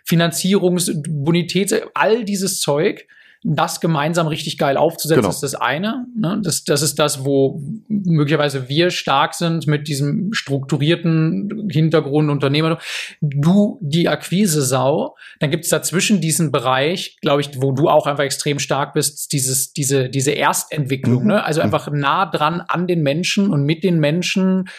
[0.08, 3.08] Finanzierungs-, Bonitäts-, all dieses Zeug,
[3.46, 5.30] das gemeinsam richtig geil aufzusetzen, Genau.
[5.30, 6.06] ist das eine.
[6.18, 6.40] Ne?
[6.44, 12.80] Das, das ist das, wo möglicherweise wir stark sind mit diesem strukturierten Hintergrund Unternehmer.
[13.22, 18.24] Du, die Akquise-Sau, dann gibt es dazwischen diesen Bereich, glaube ich, wo du auch einfach
[18.24, 21.28] extrem stark bist, dieses, diese, diese Erstentwicklung, Mhm.
[21.28, 21.44] ne?
[21.44, 24.70] Also einfach nah dran an den Menschen und mit den Menschen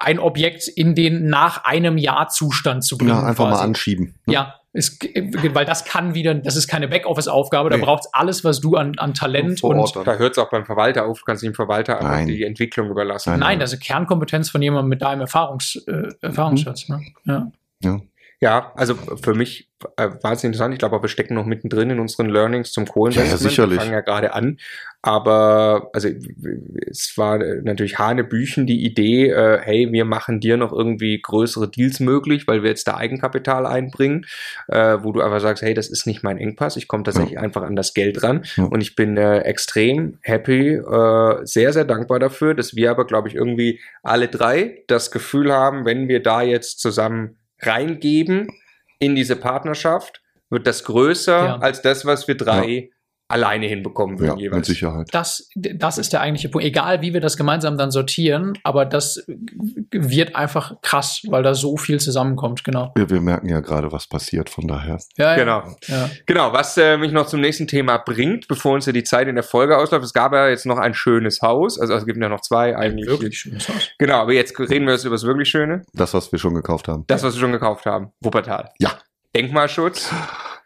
[0.00, 3.10] ein Objekt in den nach einem Jahr Zustand zu bringen.
[3.10, 3.64] Ja, einfach mal quasi.
[3.64, 4.14] anschieben.
[4.26, 4.34] ne?
[4.34, 4.98] Ja, es,
[5.54, 7.82] weil das kann wieder, das ist keine Backoffice-Aufgabe, da Nee.
[7.84, 10.04] braucht alles, was du an, an Talent und dann.
[10.04, 12.26] da hört es auch beim Verwalter auf, du kannst dem Verwalter einfach Nein.
[12.26, 13.30] die Entwicklung überlassen.
[13.30, 13.40] Nein.
[13.40, 16.88] Nein, das ist Kernkompetenz von jemandem mit deinem Erfahrungs, äh, Erfahrungsschatz.
[16.88, 17.00] Ne?
[17.24, 17.50] Ja.
[17.80, 18.00] Ja,
[18.74, 20.74] also für mich äh, wahnsinnig interessant.
[20.74, 22.84] Ich glaube, wir stecken noch mittendrin in unseren Learnings zum.
[22.84, 23.72] Ja, ja, sicherlich.
[23.72, 24.58] Wir fangen ja gerade an.
[25.02, 26.08] Aber also
[26.90, 32.00] es war natürlich Hanebüchen die Idee, äh, hey, wir machen dir noch irgendwie größere Deals
[32.00, 34.24] möglich, weil wir jetzt da Eigenkapital einbringen,
[34.68, 37.40] äh, wo du einfach sagst, hey, das ist nicht mein Engpass, ich komme tatsächlich Ja.
[37.40, 38.44] einfach an das Geld ran.
[38.56, 38.64] Ja.
[38.64, 43.28] Und ich bin äh, extrem happy, äh, sehr, sehr dankbar dafür, dass wir aber, glaube
[43.28, 48.48] ich, irgendwie alle drei das Gefühl haben, wenn wir da jetzt zusammen reingeben
[48.98, 51.56] in diese Partnerschaft, wird das größer Ja.
[51.58, 52.90] als das, was wir drei
[53.28, 54.66] alleine hinbekommen Ja, würden mit jeweils.
[54.66, 55.08] Sicherheit.
[55.12, 56.66] Das, das ist der eigentliche Punkt.
[56.66, 59.24] Egal, wie wir das gemeinsam dann sortieren, aber das
[59.90, 62.92] wird einfach krass, weil da so viel zusammenkommt, genau.
[62.96, 64.98] Wir, wir merken ja gerade, was passiert, von daher.
[65.16, 65.36] Ja, ja.
[65.36, 65.76] Genau.
[65.86, 66.10] Ja.
[66.26, 69.34] Genau, was äh, mich noch zum nächsten Thema bringt, bevor uns ja die Zeit in
[69.34, 70.04] der Folge ausläuft.
[70.04, 73.06] Es gab ja jetzt noch ein schönes Haus, also es gibt ja noch zwei eigentlich.
[73.08, 73.90] Wirklich schönes Haus.
[73.98, 75.82] Genau, aber jetzt reden wir jetzt über das wirklich Schöne.
[75.92, 77.04] Das, was wir schon gekauft haben.
[77.06, 78.10] Das, was wir schon gekauft haben.
[78.20, 78.70] Wuppertal.
[78.78, 78.92] Ja.
[79.36, 80.10] Denkmalschutz.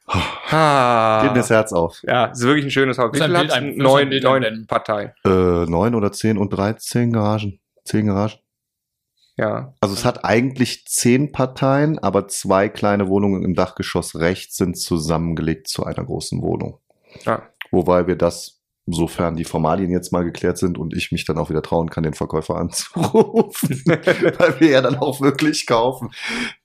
[0.09, 1.21] Ah.
[1.23, 2.01] Geht mir das Herz auf.
[2.03, 3.13] Ja, es ist wirklich ein schönes Haus.
[3.13, 4.67] Wie viel ein Neun, neun.
[4.67, 5.13] Parteien.
[5.25, 7.61] Äh, neun oder zehn und dreizehn Garagen.
[7.85, 8.39] Zehn Garagen.
[9.37, 9.75] Ja.
[9.81, 15.69] Also es hat eigentlich zehn Parteien, aber zwei kleine Wohnungen im Dachgeschoss rechts sind zusammengelegt
[15.69, 16.81] zu einer großen Wohnung.
[17.25, 17.43] ja.
[17.71, 21.51] Wobei wir das, sofern die Formalien jetzt mal geklärt sind und ich mich dann auch
[21.51, 26.09] wieder trauen kann, den Verkäufer anzurufen, weil wir ja dann auch wirklich kaufen,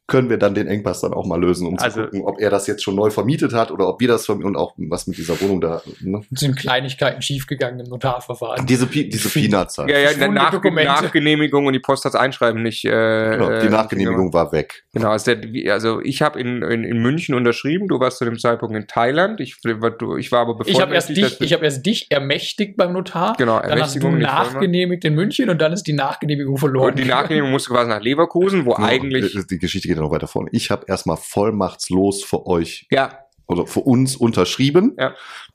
[0.06, 2.50] können wir dann den Engpass dann auch mal lösen, um Also- zu gucken, ob er
[2.50, 5.18] das jetzt schon neu vermietet hat oder ob wir das vermieten und auch was mit
[5.18, 5.82] dieser Wohnung da.
[6.02, 6.22] Ne?
[6.34, 8.66] Es sind Kleinigkeiten schiefgegangen im Notarverfahren.
[8.66, 9.90] Diese, Pi- diese Peanuts halt.
[9.90, 10.92] Ja, ja, Verschwundene nach, Dokumente.
[10.92, 12.84] Nachgenehmigung und die Post hat's einschreiben nicht.
[12.84, 14.84] Äh, Genau, äh, die Nachgenehmigung war weg.
[14.94, 18.38] Genau, also, der, also ich habe in, in, in München unterschrieben, du warst zu dem
[18.38, 19.40] Zeitpunkt in Thailand.
[19.40, 22.92] Ich, ich war aber bevor Ich habe erst dich, ich habe erst dich ermächtigt beim
[22.92, 23.36] Notar.
[23.38, 26.90] Genau, dann hast du nachgenehmigt in München und dann ist die Nachgenehmigung verloren.
[26.92, 29.34] Und die Nachgenehmigung musste quasi nach Leverkusen, wo Ja, eigentlich.
[29.48, 30.50] die Geschichte geht ja noch weiter vorne.
[30.52, 35.14] Ich habe erstmal vollmachtslos für euch Ja, oder für uns unterschrieben, Ja.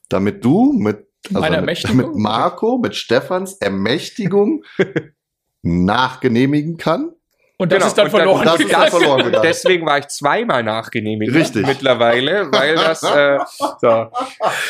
[0.09, 4.65] damit du mit, also mit, mit Marco, mit Stefans Ermächtigung
[5.63, 7.13] nachgenehmigen kann.
[7.61, 8.45] Und das Genau, ist dann und dann- verloren.
[8.45, 8.91] das ist dann gegangen.
[8.91, 9.43] verloren gegangen.
[9.45, 11.35] deswegen war ich zweimal nachgenehmigt.
[11.35, 11.67] Richtig.
[11.67, 13.03] Mittlerweile, weil das.
[13.03, 13.67] Äh, so.
[13.81, 14.11] Ich habe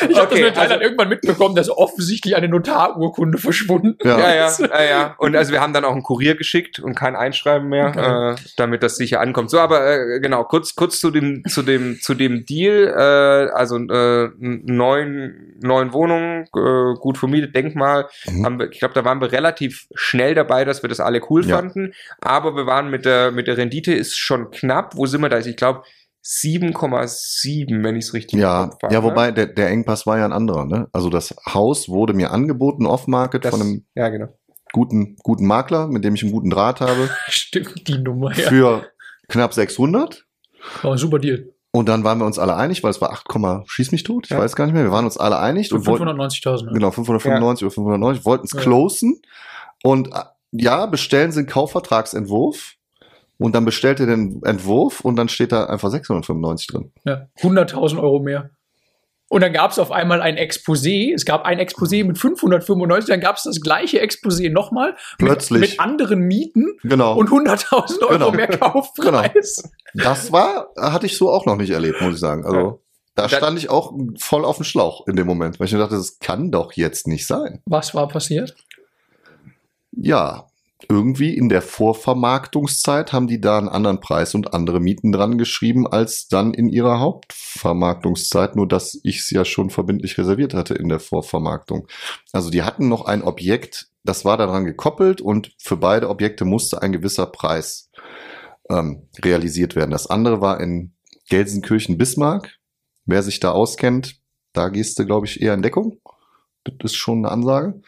[0.09, 4.17] das Okay, Thailand also- irgendwann mitbekommen, dass offensichtlich eine Notarurkunde verschwunden Ja.
[4.17, 5.15] Ja, ja, ja, ja.
[5.19, 8.31] Und also wir haben dann auch einen Kurier geschickt und kein Einschreiben mehr, Okay.
[8.31, 9.51] äh, damit das sicher ankommt.
[9.51, 12.87] So, aber äh, genau, kurz, kurz zu dem, zu dem, zu dem Deal.
[12.87, 18.07] Äh, also äh, neun, neun Wohnungen, äh, gut vermietet, Denkmal.
[18.25, 18.45] Mhm.
[18.45, 21.45] Haben wir, ich glaube, da waren wir relativ schnell dabei, dass wir das alle cool
[21.45, 21.57] Ja.
[21.57, 21.93] fanden.
[22.21, 24.95] Aber wir waren mit der, mit der Rendite ist schon knapp.
[24.95, 25.39] Wo sind wir da?
[25.39, 25.83] Ich glaube
[26.23, 29.05] 7,7, wenn ich es richtig im Ja, Kopf habe, ja, ne?
[29.07, 30.65] wobei der, der Engpass war ja ein anderer.
[30.65, 30.87] Ne?
[30.91, 34.27] Also das Haus wurde mir angeboten off-market von einem ja, genau.
[34.71, 38.49] guten, guten Makler, mit dem ich einen guten Draht habe, Stimmt, die Nummer, ja.
[38.49, 38.85] für
[39.27, 40.25] knapp 600.
[40.81, 41.53] War ein super Deal.
[41.71, 43.27] Und dann waren wir uns alle einig, weil es war 8,
[43.67, 44.39] schieß mich tot, ich Ja.
[44.39, 44.83] weiß gar nicht mehr.
[44.83, 46.65] Wir waren uns alle einig Für und wollten 590.000.
[46.65, 46.71] ne?
[46.73, 48.59] genau 595 oder 590, wollten es Ja.
[48.61, 49.21] closen.
[49.83, 50.09] Und
[50.51, 52.73] ja, bestellen Sie einen Kaufvertragsentwurf.
[53.41, 56.91] Und dann bestellt ihr den Entwurf und dann steht da einfach 695 drin.
[57.05, 58.49] Ja, 100.000 Euro mehr.
[59.29, 61.13] Und dann gab es auf einmal ein Exposé.
[61.13, 65.61] Es gab ein Exposé mit 595, dann gab es das gleiche Exposé nochmal Plötzlich.
[65.61, 67.15] mit, mit anderen Mieten Genau.
[67.15, 68.31] und 100.000 Euro Genau.
[68.31, 69.63] mehr Kaufpreis.
[69.93, 72.43] Das war, hatte ich so auch noch nicht erlebt, muss ich sagen.
[72.43, 72.75] Also Ja.
[73.15, 75.79] da Da- stand ich auch voll auf dem Schlauch in dem Moment, weil ich mir
[75.79, 77.61] dachte, das kann doch jetzt nicht sein.
[77.65, 78.55] Was war passiert?
[80.01, 80.47] Ja,
[80.87, 85.85] irgendwie in der Vorvermarktungszeit haben die da einen anderen Preis und andere Mieten dran geschrieben
[85.85, 90.87] als dann in ihrer Hauptvermarktungszeit, nur dass ich es ja schon verbindlich reserviert hatte in
[90.87, 91.87] der Vorvermarktung.
[92.31, 96.81] Also die hatten noch ein Objekt, das war daran gekoppelt und für beide Objekte musste
[96.81, 97.91] ein gewisser Preis
[98.69, 99.91] ähm, realisiert werden.
[99.91, 100.95] Das andere war in
[101.29, 102.55] Gelsenkirchen-Bismarck.
[103.05, 104.21] Wer sich da auskennt,
[104.53, 105.99] da gehst du, glaube ich, eher in Deckung.
[106.63, 107.81] Das ist schon eine Ansage.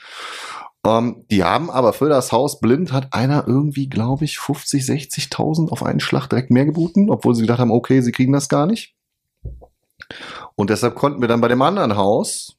[0.86, 5.70] Ähm, die haben aber für das Haus blind hat einer irgendwie, glaube ich, 50, 60.000
[5.70, 8.66] auf einen Schlag direkt mehr geboten, obwohl sie gedacht haben, okay, sie kriegen das gar
[8.66, 8.96] nicht.
[10.56, 12.58] Und deshalb konnten wir dann bei dem anderen Haus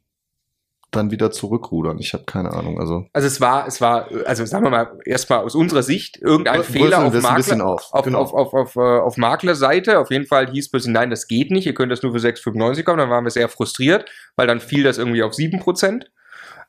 [0.93, 1.99] dann wieder zurückrudern.
[1.99, 2.79] Ich habe keine Ahnung.
[2.79, 6.59] Also Also es war, es war, also sagen wir mal, erstmal aus unserer Sicht irgendein
[6.61, 7.93] Brüssel Fehler auf, Makler, auf.
[7.93, 8.21] auf, Genau.
[8.21, 9.99] auf, auf, auf, äh, auf Maklerseite.
[9.99, 12.85] Auf jeden Fall hieß plötzlich, nein, das geht nicht, ihr könnt das nur für 6,95
[12.85, 12.99] kommen.
[12.99, 16.05] Dann waren wir sehr frustriert, weil dann fiel das irgendwie auf 7%.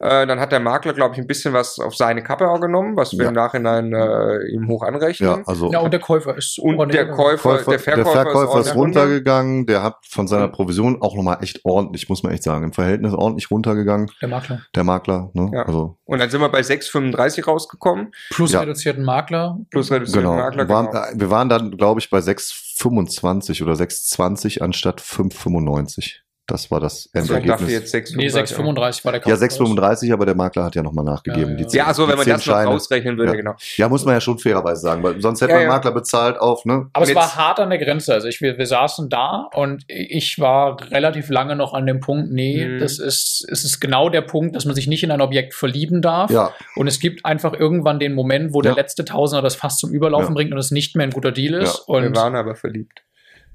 [0.04, 2.98] Äh, dann hat der Makler, glaube ich, ein bisschen was auf seine Kappe auch genommen,
[2.98, 3.28] was wir Ja.
[3.30, 5.30] im Nachhinein äh, ihm hoch anrechnen.
[5.30, 8.76] ja, also Ja, und der Käufer ist Und der Käufer, Käufer, der Verkäufer, ist, ordentlich
[8.76, 9.02] runter.
[9.04, 9.66] runtergegangen.
[9.66, 13.13] Der hat von seiner Provision auch nochmal echt ordentlich, muss man echt sagen, im Verhältnis
[13.13, 14.12] ordentlich runtergegangen.
[14.22, 14.62] Der Makler.
[14.76, 15.30] Der Makler.
[15.34, 15.52] Ne?
[15.54, 15.62] Ja.
[15.63, 18.12] Also Und dann sind wir bei 6,35 rausgekommen.
[18.32, 18.60] Plus Ja.
[18.60, 19.58] reduzierten Makler.
[19.72, 20.36] Plus reduzierten genau.
[20.36, 20.68] Makler.
[20.68, 21.04] Waren, genau.
[21.13, 26.16] wir waren dann, glaube ich, bei 6,50 6,25 oder 6,20 anstatt 5,95.
[26.45, 27.71] Das war das Ich dachte Endergebnis.
[27.71, 29.39] jetzt 6, Nee, 6,35 war der Ja, Kaufpreis.
[29.60, 31.51] 6,35, aber der Makler hat ja nochmal nachgegeben.
[31.51, 31.69] Ja, die ja.
[31.69, 33.38] zehn- Ja, so, wenn die man das noch ausrechnen würde, Ja.
[33.38, 33.53] genau.
[33.77, 35.69] Ja, muss man ja schon fairerweise sagen, weil sonst hätte Ja, man ja.
[35.71, 36.89] Makler bezahlt auf, ne?
[36.91, 38.13] Aber es Jetzt- war hart an der Grenze.
[38.13, 42.34] Also ich, wir, wir saßen da und ich war relativ lange noch an dem Punkt,
[42.34, 42.79] nee, Mhm.
[42.79, 46.01] das ist, es ist genau der Punkt, dass man sich nicht in ein Objekt verlieben
[46.01, 46.29] darf.
[46.29, 48.77] Ja, Und es gibt einfach irgendwann den Moment, wo der Ja.
[48.77, 50.34] letzte Tausender das fast zum Überlaufen Ja.
[50.34, 51.86] bringt und es nicht mehr ein guter Deal ist.
[51.88, 51.93] Ja.
[52.01, 53.01] Wir Und waren aber verliebt.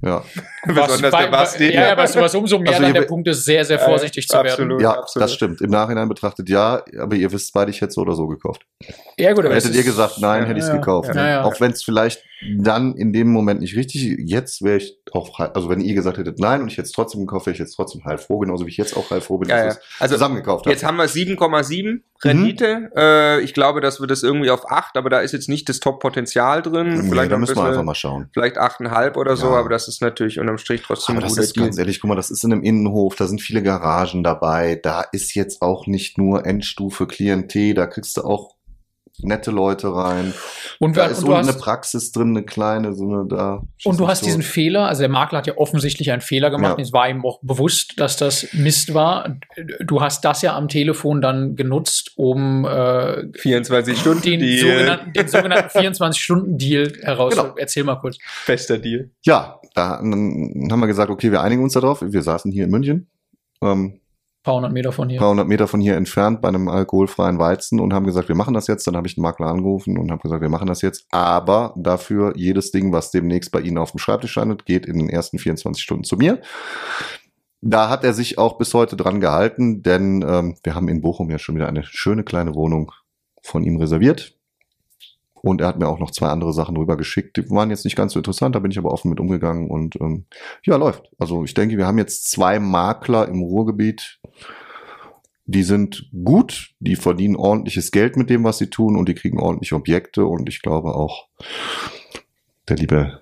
[0.03, 0.23] Ja.
[0.67, 1.73] Besonders der weil- Basti.
[1.73, 4.37] Ja, ja, du, was umso mehr Also dann der Punkt ist, sehr, sehr vorsichtig zu
[4.37, 4.49] werden.
[4.49, 4.83] absolut.
[4.83, 5.25] Ja, absolut.
[5.25, 5.61] das stimmt.
[5.61, 8.63] Im Nachhinein betrachtet ja, aber ihr wisst beide, ich hätte so oder so gekauft.
[9.17, 11.15] Ja, gut, aber es Hättet ihr gesagt, nein, ja, hätte ich es ja, gekauft.
[11.15, 11.45] ja, ja.
[11.45, 12.23] Auch wenn es vielleicht
[12.59, 16.39] dann in dem Moment nicht richtig, jetzt wäre ich auch, also wenn ihr gesagt hättet,
[16.39, 18.77] nein, und ich hätte es trotzdem gekauft, wäre ich jetzt trotzdem heilfroh, genauso wie ich
[18.77, 19.65] jetzt auch heilfroh bin, Ja, ja.
[19.67, 20.73] dass ich es Also zusammen gekauft habe.
[20.73, 22.03] Jetzt haben wir 7,7 Mhm.
[22.31, 22.91] Rendite.
[22.97, 25.79] Äh, ich glaube, dass wir das irgendwie auf 8, aber da ist jetzt nicht das
[25.81, 26.89] Top-Potenzial drin.
[27.03, 28.29] Nee, vielleicht da müssen wir bisschen- einfach mal schauen.
[28.33, 29.55] Vielleicht 8,5 oder so, Ja.
[29.55, 32.09] aber das ist natürlich unterm Strich trotzdem Aber ein das guter ist ganz ehrlich, guck
[32.09, 35.87] mal, das ist in einem Innenhof, da sind viele Garagen dabei, da ist jetzt auch
[35.87, 38.55] nicht nur Endstufe Klientel, da kriegst du auch
[39.21, 40.33] nette Leute rein.
[40.81, 43.27] Und, Da wir- ist und so du eine hast, Praxis drin, eine kleine, so eine
[43.29, 43.63] da.
[43.85, 44.27] Und du hast so.
[44.27, 46.83] diesen Fehler, also der Makler hat ja offensichtlich einen Fehler gemacht, Ja.
[46.83, 49.37] es war ihm auch bewusst, dass das Mist war.
[49.85, 55.13] Du hast das ja am Telefon dann genutzt, um äh, 24 Stunden den, die, sogenannten,
[55.13, 57.35] den sogenannten 24-Stunden-Deal heraus.
[57.35, 57.55] Genau.
[57.57, 58.19] Erzähl mal kurz.
[58.47, 59.11] Bester Deal.
[59.25, 62.03] Ja, da dann haben wir gesagt, okay, wir einigen uns darauf.
[62.03, 63.09] Wir saßen hier in München,
[63.63, 64.01] ähm,
[64.49, 65.19] paar hundert Meter von hier.
[65.19, 68.55] paar hundert Meter von hier entfernt bei einem alkoholfreien Weizen und haben gesagt, wir machen
[68.55, 68.87] das jetzt.
[68.87, 71.07] Dann habe ich den Makler angerufen und habe gesagt, wir machen das jetzt.
[71.11, 75.11] Aber dafür jedes Ding, was demnächst bei Ihnen auf dem Schreibtisch landet, geht in den
[75.11, 76.41] ersten 24 Stunden zu mir.
[77.61, 81.31] Da hat er sich auch bis heute dran gehalten, denn ähm, wir haben in Bochum
[81.31, 82.93] ja schon wieder eine schöne kleine Wohnung
[83.43, 84.38] von ihm reserviert.
[85.43, 87.37] Und er hat mir auch noch zwei andere Sachen rübergeschickt.
[87.37, 89.97] Die waren jetzt nicht ganz so interessant, da bin ich aber offen mit umgegangen und
[90.01, 90.25] ähm,
[90.65, 91.11] ja, läuft.
[91.19, 94.21] Also ich denke, wir haben jetzt zwei Makler im Ruhrgebiet.
[95.47, 99.41] Die sind gut, die verdienen ordentliches Geld mit dem, was sie tun und die kriegen
[99.41, 101.27] ordentliche Objekte und ich glaube auch,
[102.69, 103.19] der liebe,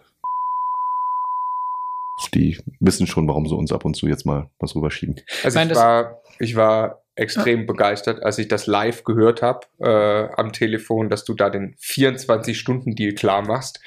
[2.34, 5.16] die wissen schon, warum sie uns ab und zu jetzt mal was rüberschieben.
[5.44, 9.66] Also Nein, ich das- war, ich war extrem begeistert, als ich das live gehört habe
[9.80, 13.80] äh, am Telefon, dass du da den 24-Stunden-Deal klar machst.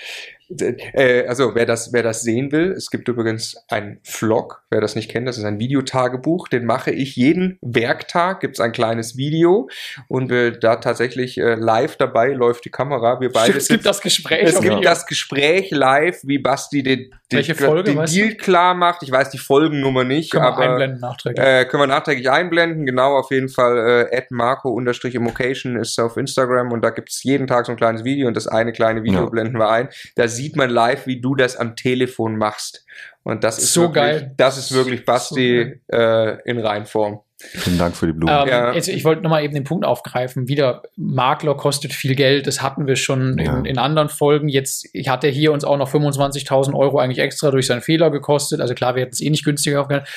[0.49, 4.95] Äh, also wer das, wer das sehen will, es gibt übrigens einen Vlog, wer das
[4.95, 9.15] nicht kennt, das ist ein Videotagebuch, den mache ich jeden Werktag, gibt es ein kleines
[9.15, 9.69] Video
[10.07, 14.01] und wir da tatsächlich äh, live dabei läuft die Kamera, wir beide es gibt das
[14.01, 18.37] Gespräch es gibt das Gespräch live, wie Basti den, den, Folge, den weißt Deal du?
[18.37, 19.03] klar macht.
[19.03, 21.45] Ich weiß die Folgennummer nicht, Können wir aber einblenden nachträglich.
[21.45, 22.85] äh, können wir nachträglich einblenden.
[22.85, 27.65] Genau, auf jeden Fall äh, marco-immocation ist auf Instagram und da gibt es jeden Tag
[27.65, 29.29] so ein kleines Video und das eine kleine Video Ja.
[29.29, 29.89] blenden wir ein.
[30.15, 32.85] Da sieht man live, wie du das am Telefon machst.
[33.23, 34.33] Und das ist So wirklich, geil.
[34.37, 37.19] Das ist wirklich Basti äh, in Reinform.
[37.41, 38.35] Vielen Dank für die Blumen.
[38.37, 38.73] Ähm, Ja.
[38.73, 40.47] jetzt, ich wollte nochmal eben den Punkt aufgreifen.
[40.49, 42.47] Wieder, Makler kostet viel Geld.
[42.47, 43.57] Das hatten wir schon Ja.
[43.59, 44.49] in, in anderen Folgen.
[44.49, 48.59] Jetzt hat er hier uns auch noch 25.000 Euro eigentlich extra durch seinen Fehler gekostet.
[48.59, 50.07] Also klar, wir hätten es eh nicht günstiger aufgehalten.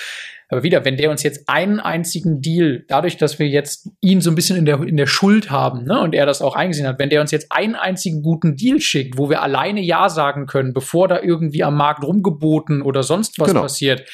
[0.52, 4.30] Aber wieder, wenn der uns jetzt einen einzigen Deal, dadurch, dass wir jetzt ihn so
[4.30, 6.98] ein bisschen in der, in der Schuld haben, ne, und er das auch eingesehen hat,
[6.98, 10.74] wenn der uns jetzt einen einzigen guten Deal schickt, wo wir alleine Ja sagen können,
[10.74, 13.62] bevor da irgendwie am Markt rumgeboten oder sonst was Genau.
[13.62, 14.06] passiert,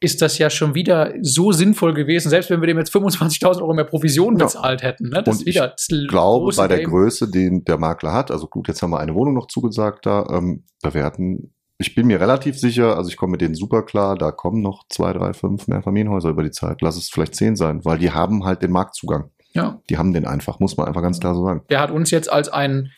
[0.00, 3.72] ist das ja schon wieder so sinnvoll gewesen, selbst wenn wir dem jetzt 25.000 Euro
[3.74, 4.46] mehr Provision Ja.
[4.46, 5.10] bezahlt hätten.
[5.10, 5.22] Ne?
[5.22, 6.90] Das Und ist wieder das Ich glaube, bei der Game.
[6.90, 10.26] Größe, den der Makler hat, also gut, jetzt haben wir eine Wohnung noch zugesagt da,
[10.32, 14.16] ähm, da werden, ich bin mir relativ sicher, also ich komme mit denen super klar,
[14.16, 16.80] da kommen noch zwei, drei, fünf mehr Familienhäuser über die Zeit.
[16.82, 19.30] Lass es vielleicht zehn sein, weil die haben halt den Marktzugang.
[19.54, 19.80] Ja.
[19.88, 21.62] Die haben den einfach, muss man einfach ganz klar so sagen.
[21.70, 22.90] Der hat uns jetzt als einen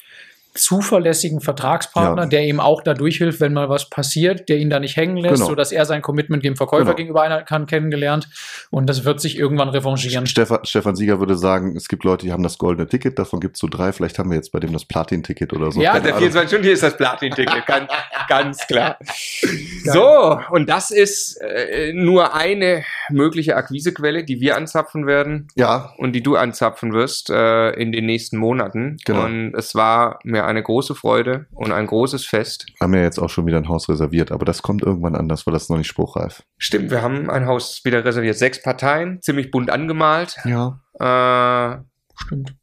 [0.57, 2.29] zuverlässigen Vertragspartner, Ja.
[2.29, 5.37] der ihm auch da durchhilft, wenn mal was passiert, der ihn da nicht hängen lässt,
[5.37, 5.47] Genau.
[5.47, 6.97] sodass er sein Commitment dem Verkäufer Genau.
[6.97, 8.29] gegenüber einhalten kann, kennengelernt.
[8.71, 10.27] Und das wird sich irgendwann revanchieren.
[10.27, 13.57] Stefan, Stefan Sieger würde sagen, es gibt Leute, die haben das goldene Ticket, davon gibt
[13.57, 15.81] es so drei, vielleicht haben wir jetzt bei dem das Platin-Ticket oder so.
[15.81, 16.21] Ja, Keine Der Ahnung.
[16.31, 17.91] 24 Stunden hier ist das Platin-Ticket, ganz,
[18.29, 18.97] ganz klar.
[19.85, 26.13] So, und das ist äh, nur eine mögliche Akquisequelle, die wir anzapfen werden ja, und
[26.13, 28.97] die du anzapfen wirst äh, in den nächsten Monaten.
[29.05, 29.25] Genau.
[29.25, 32.67] Und es war mir eine große Freude und ein großes Fest.
[32.81, 35.53] haben wir jetzt auch schon wieder ein Haus reserviert, aber das kommt irgendwann anders, weil
[35.53, 36.43] das ist noch nicht spruchreif.
[36.59, 38.37] Stimmt, wir haben ein Haus wieder reserviert.
[38.37, 40.37] Sechs Parteien, ziemlich bunt angemalt.
[40.45, 40.81] Ja.
[40.99, 41.83] Äh,
[42.25, 42.55] Stimmt.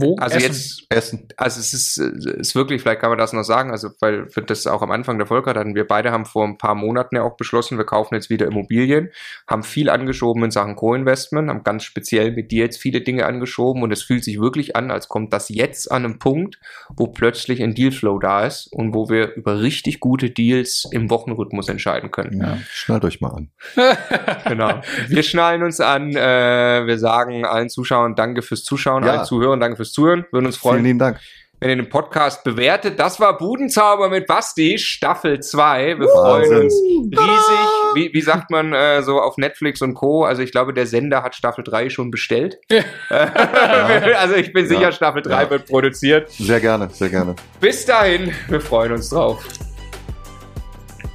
[0.00, 0.16] Wo?
[0.16, 0.46] Also Essen?
[0.48, 1.28] jetzt, Essen.
[1.36, 4.66] also es ist, ist wirklich, vielleicht kann man das noch sagen, also weil wir das
[4.66, 7.36] auch am Anfang der Folge hatten, wir beide haben vor ein paar Monaten ja auch
[7.36, 9.10] beschlossen, wir kaufen jetzt wieder Immobilien,
[9.46, 13.82] haben viel angeschoben in Sachen Co-Investment, haben ganz speziell mit dir jetzt viele Dinge angeschoben
[13.82, 16.58] und es fühlt sich wirklich an, als kommt das jetzt an einem Punkt,
[16.96, 21.68] wo plötzlich ein Dealflow da ist und wo wir über richtig gute Deals im Wochenrhythmus
[21.68, 22.40] entscheiden können.
[22.40, 22.58] Ja.
[22.70, 23.50] Schnallt euch mal an.
[24.46, 24.80] Genau.
[25.08, 29.12] Wir schnallen uns an, äh, wir sagen allen Zuschauern Danke fürs Zuschauen, Ja.
[29.12, 31.18] allen Zuhörern Danke fürs Zuhören, würden uns Vielen freuen, lieben Dank.
[31.60, 32.98] wenn ihr den Podcast bewertet.
[32.98, 35.98] Das war Budenzauber mit Basti, Staffel 2.
[35.98, 36.48] Wir Wahnsinn.
[36.50, 37.66] freuen uns riesig.
[37.94, 40.24] Wie, wie sagt man äh, so auf Netflix und Co.?
[40.24, 42.56] Also ich glaube, der Sender hat Staffel 3 schon bestellt.
[43.10, 44.92] also ich bin sicher, Ja.
[44.92, 45.50] Staffel 3 Ja.
[45.50, 46.30] wird produziert.
[46.30, 47.34] Sehr gerne, sehr gerne.
[47.60, 49.44] Bis dahin, wir freuen uns drauf.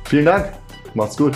[0.08, 0.52] Vielen Dank.
[0.94, 1.34] Macht's gut.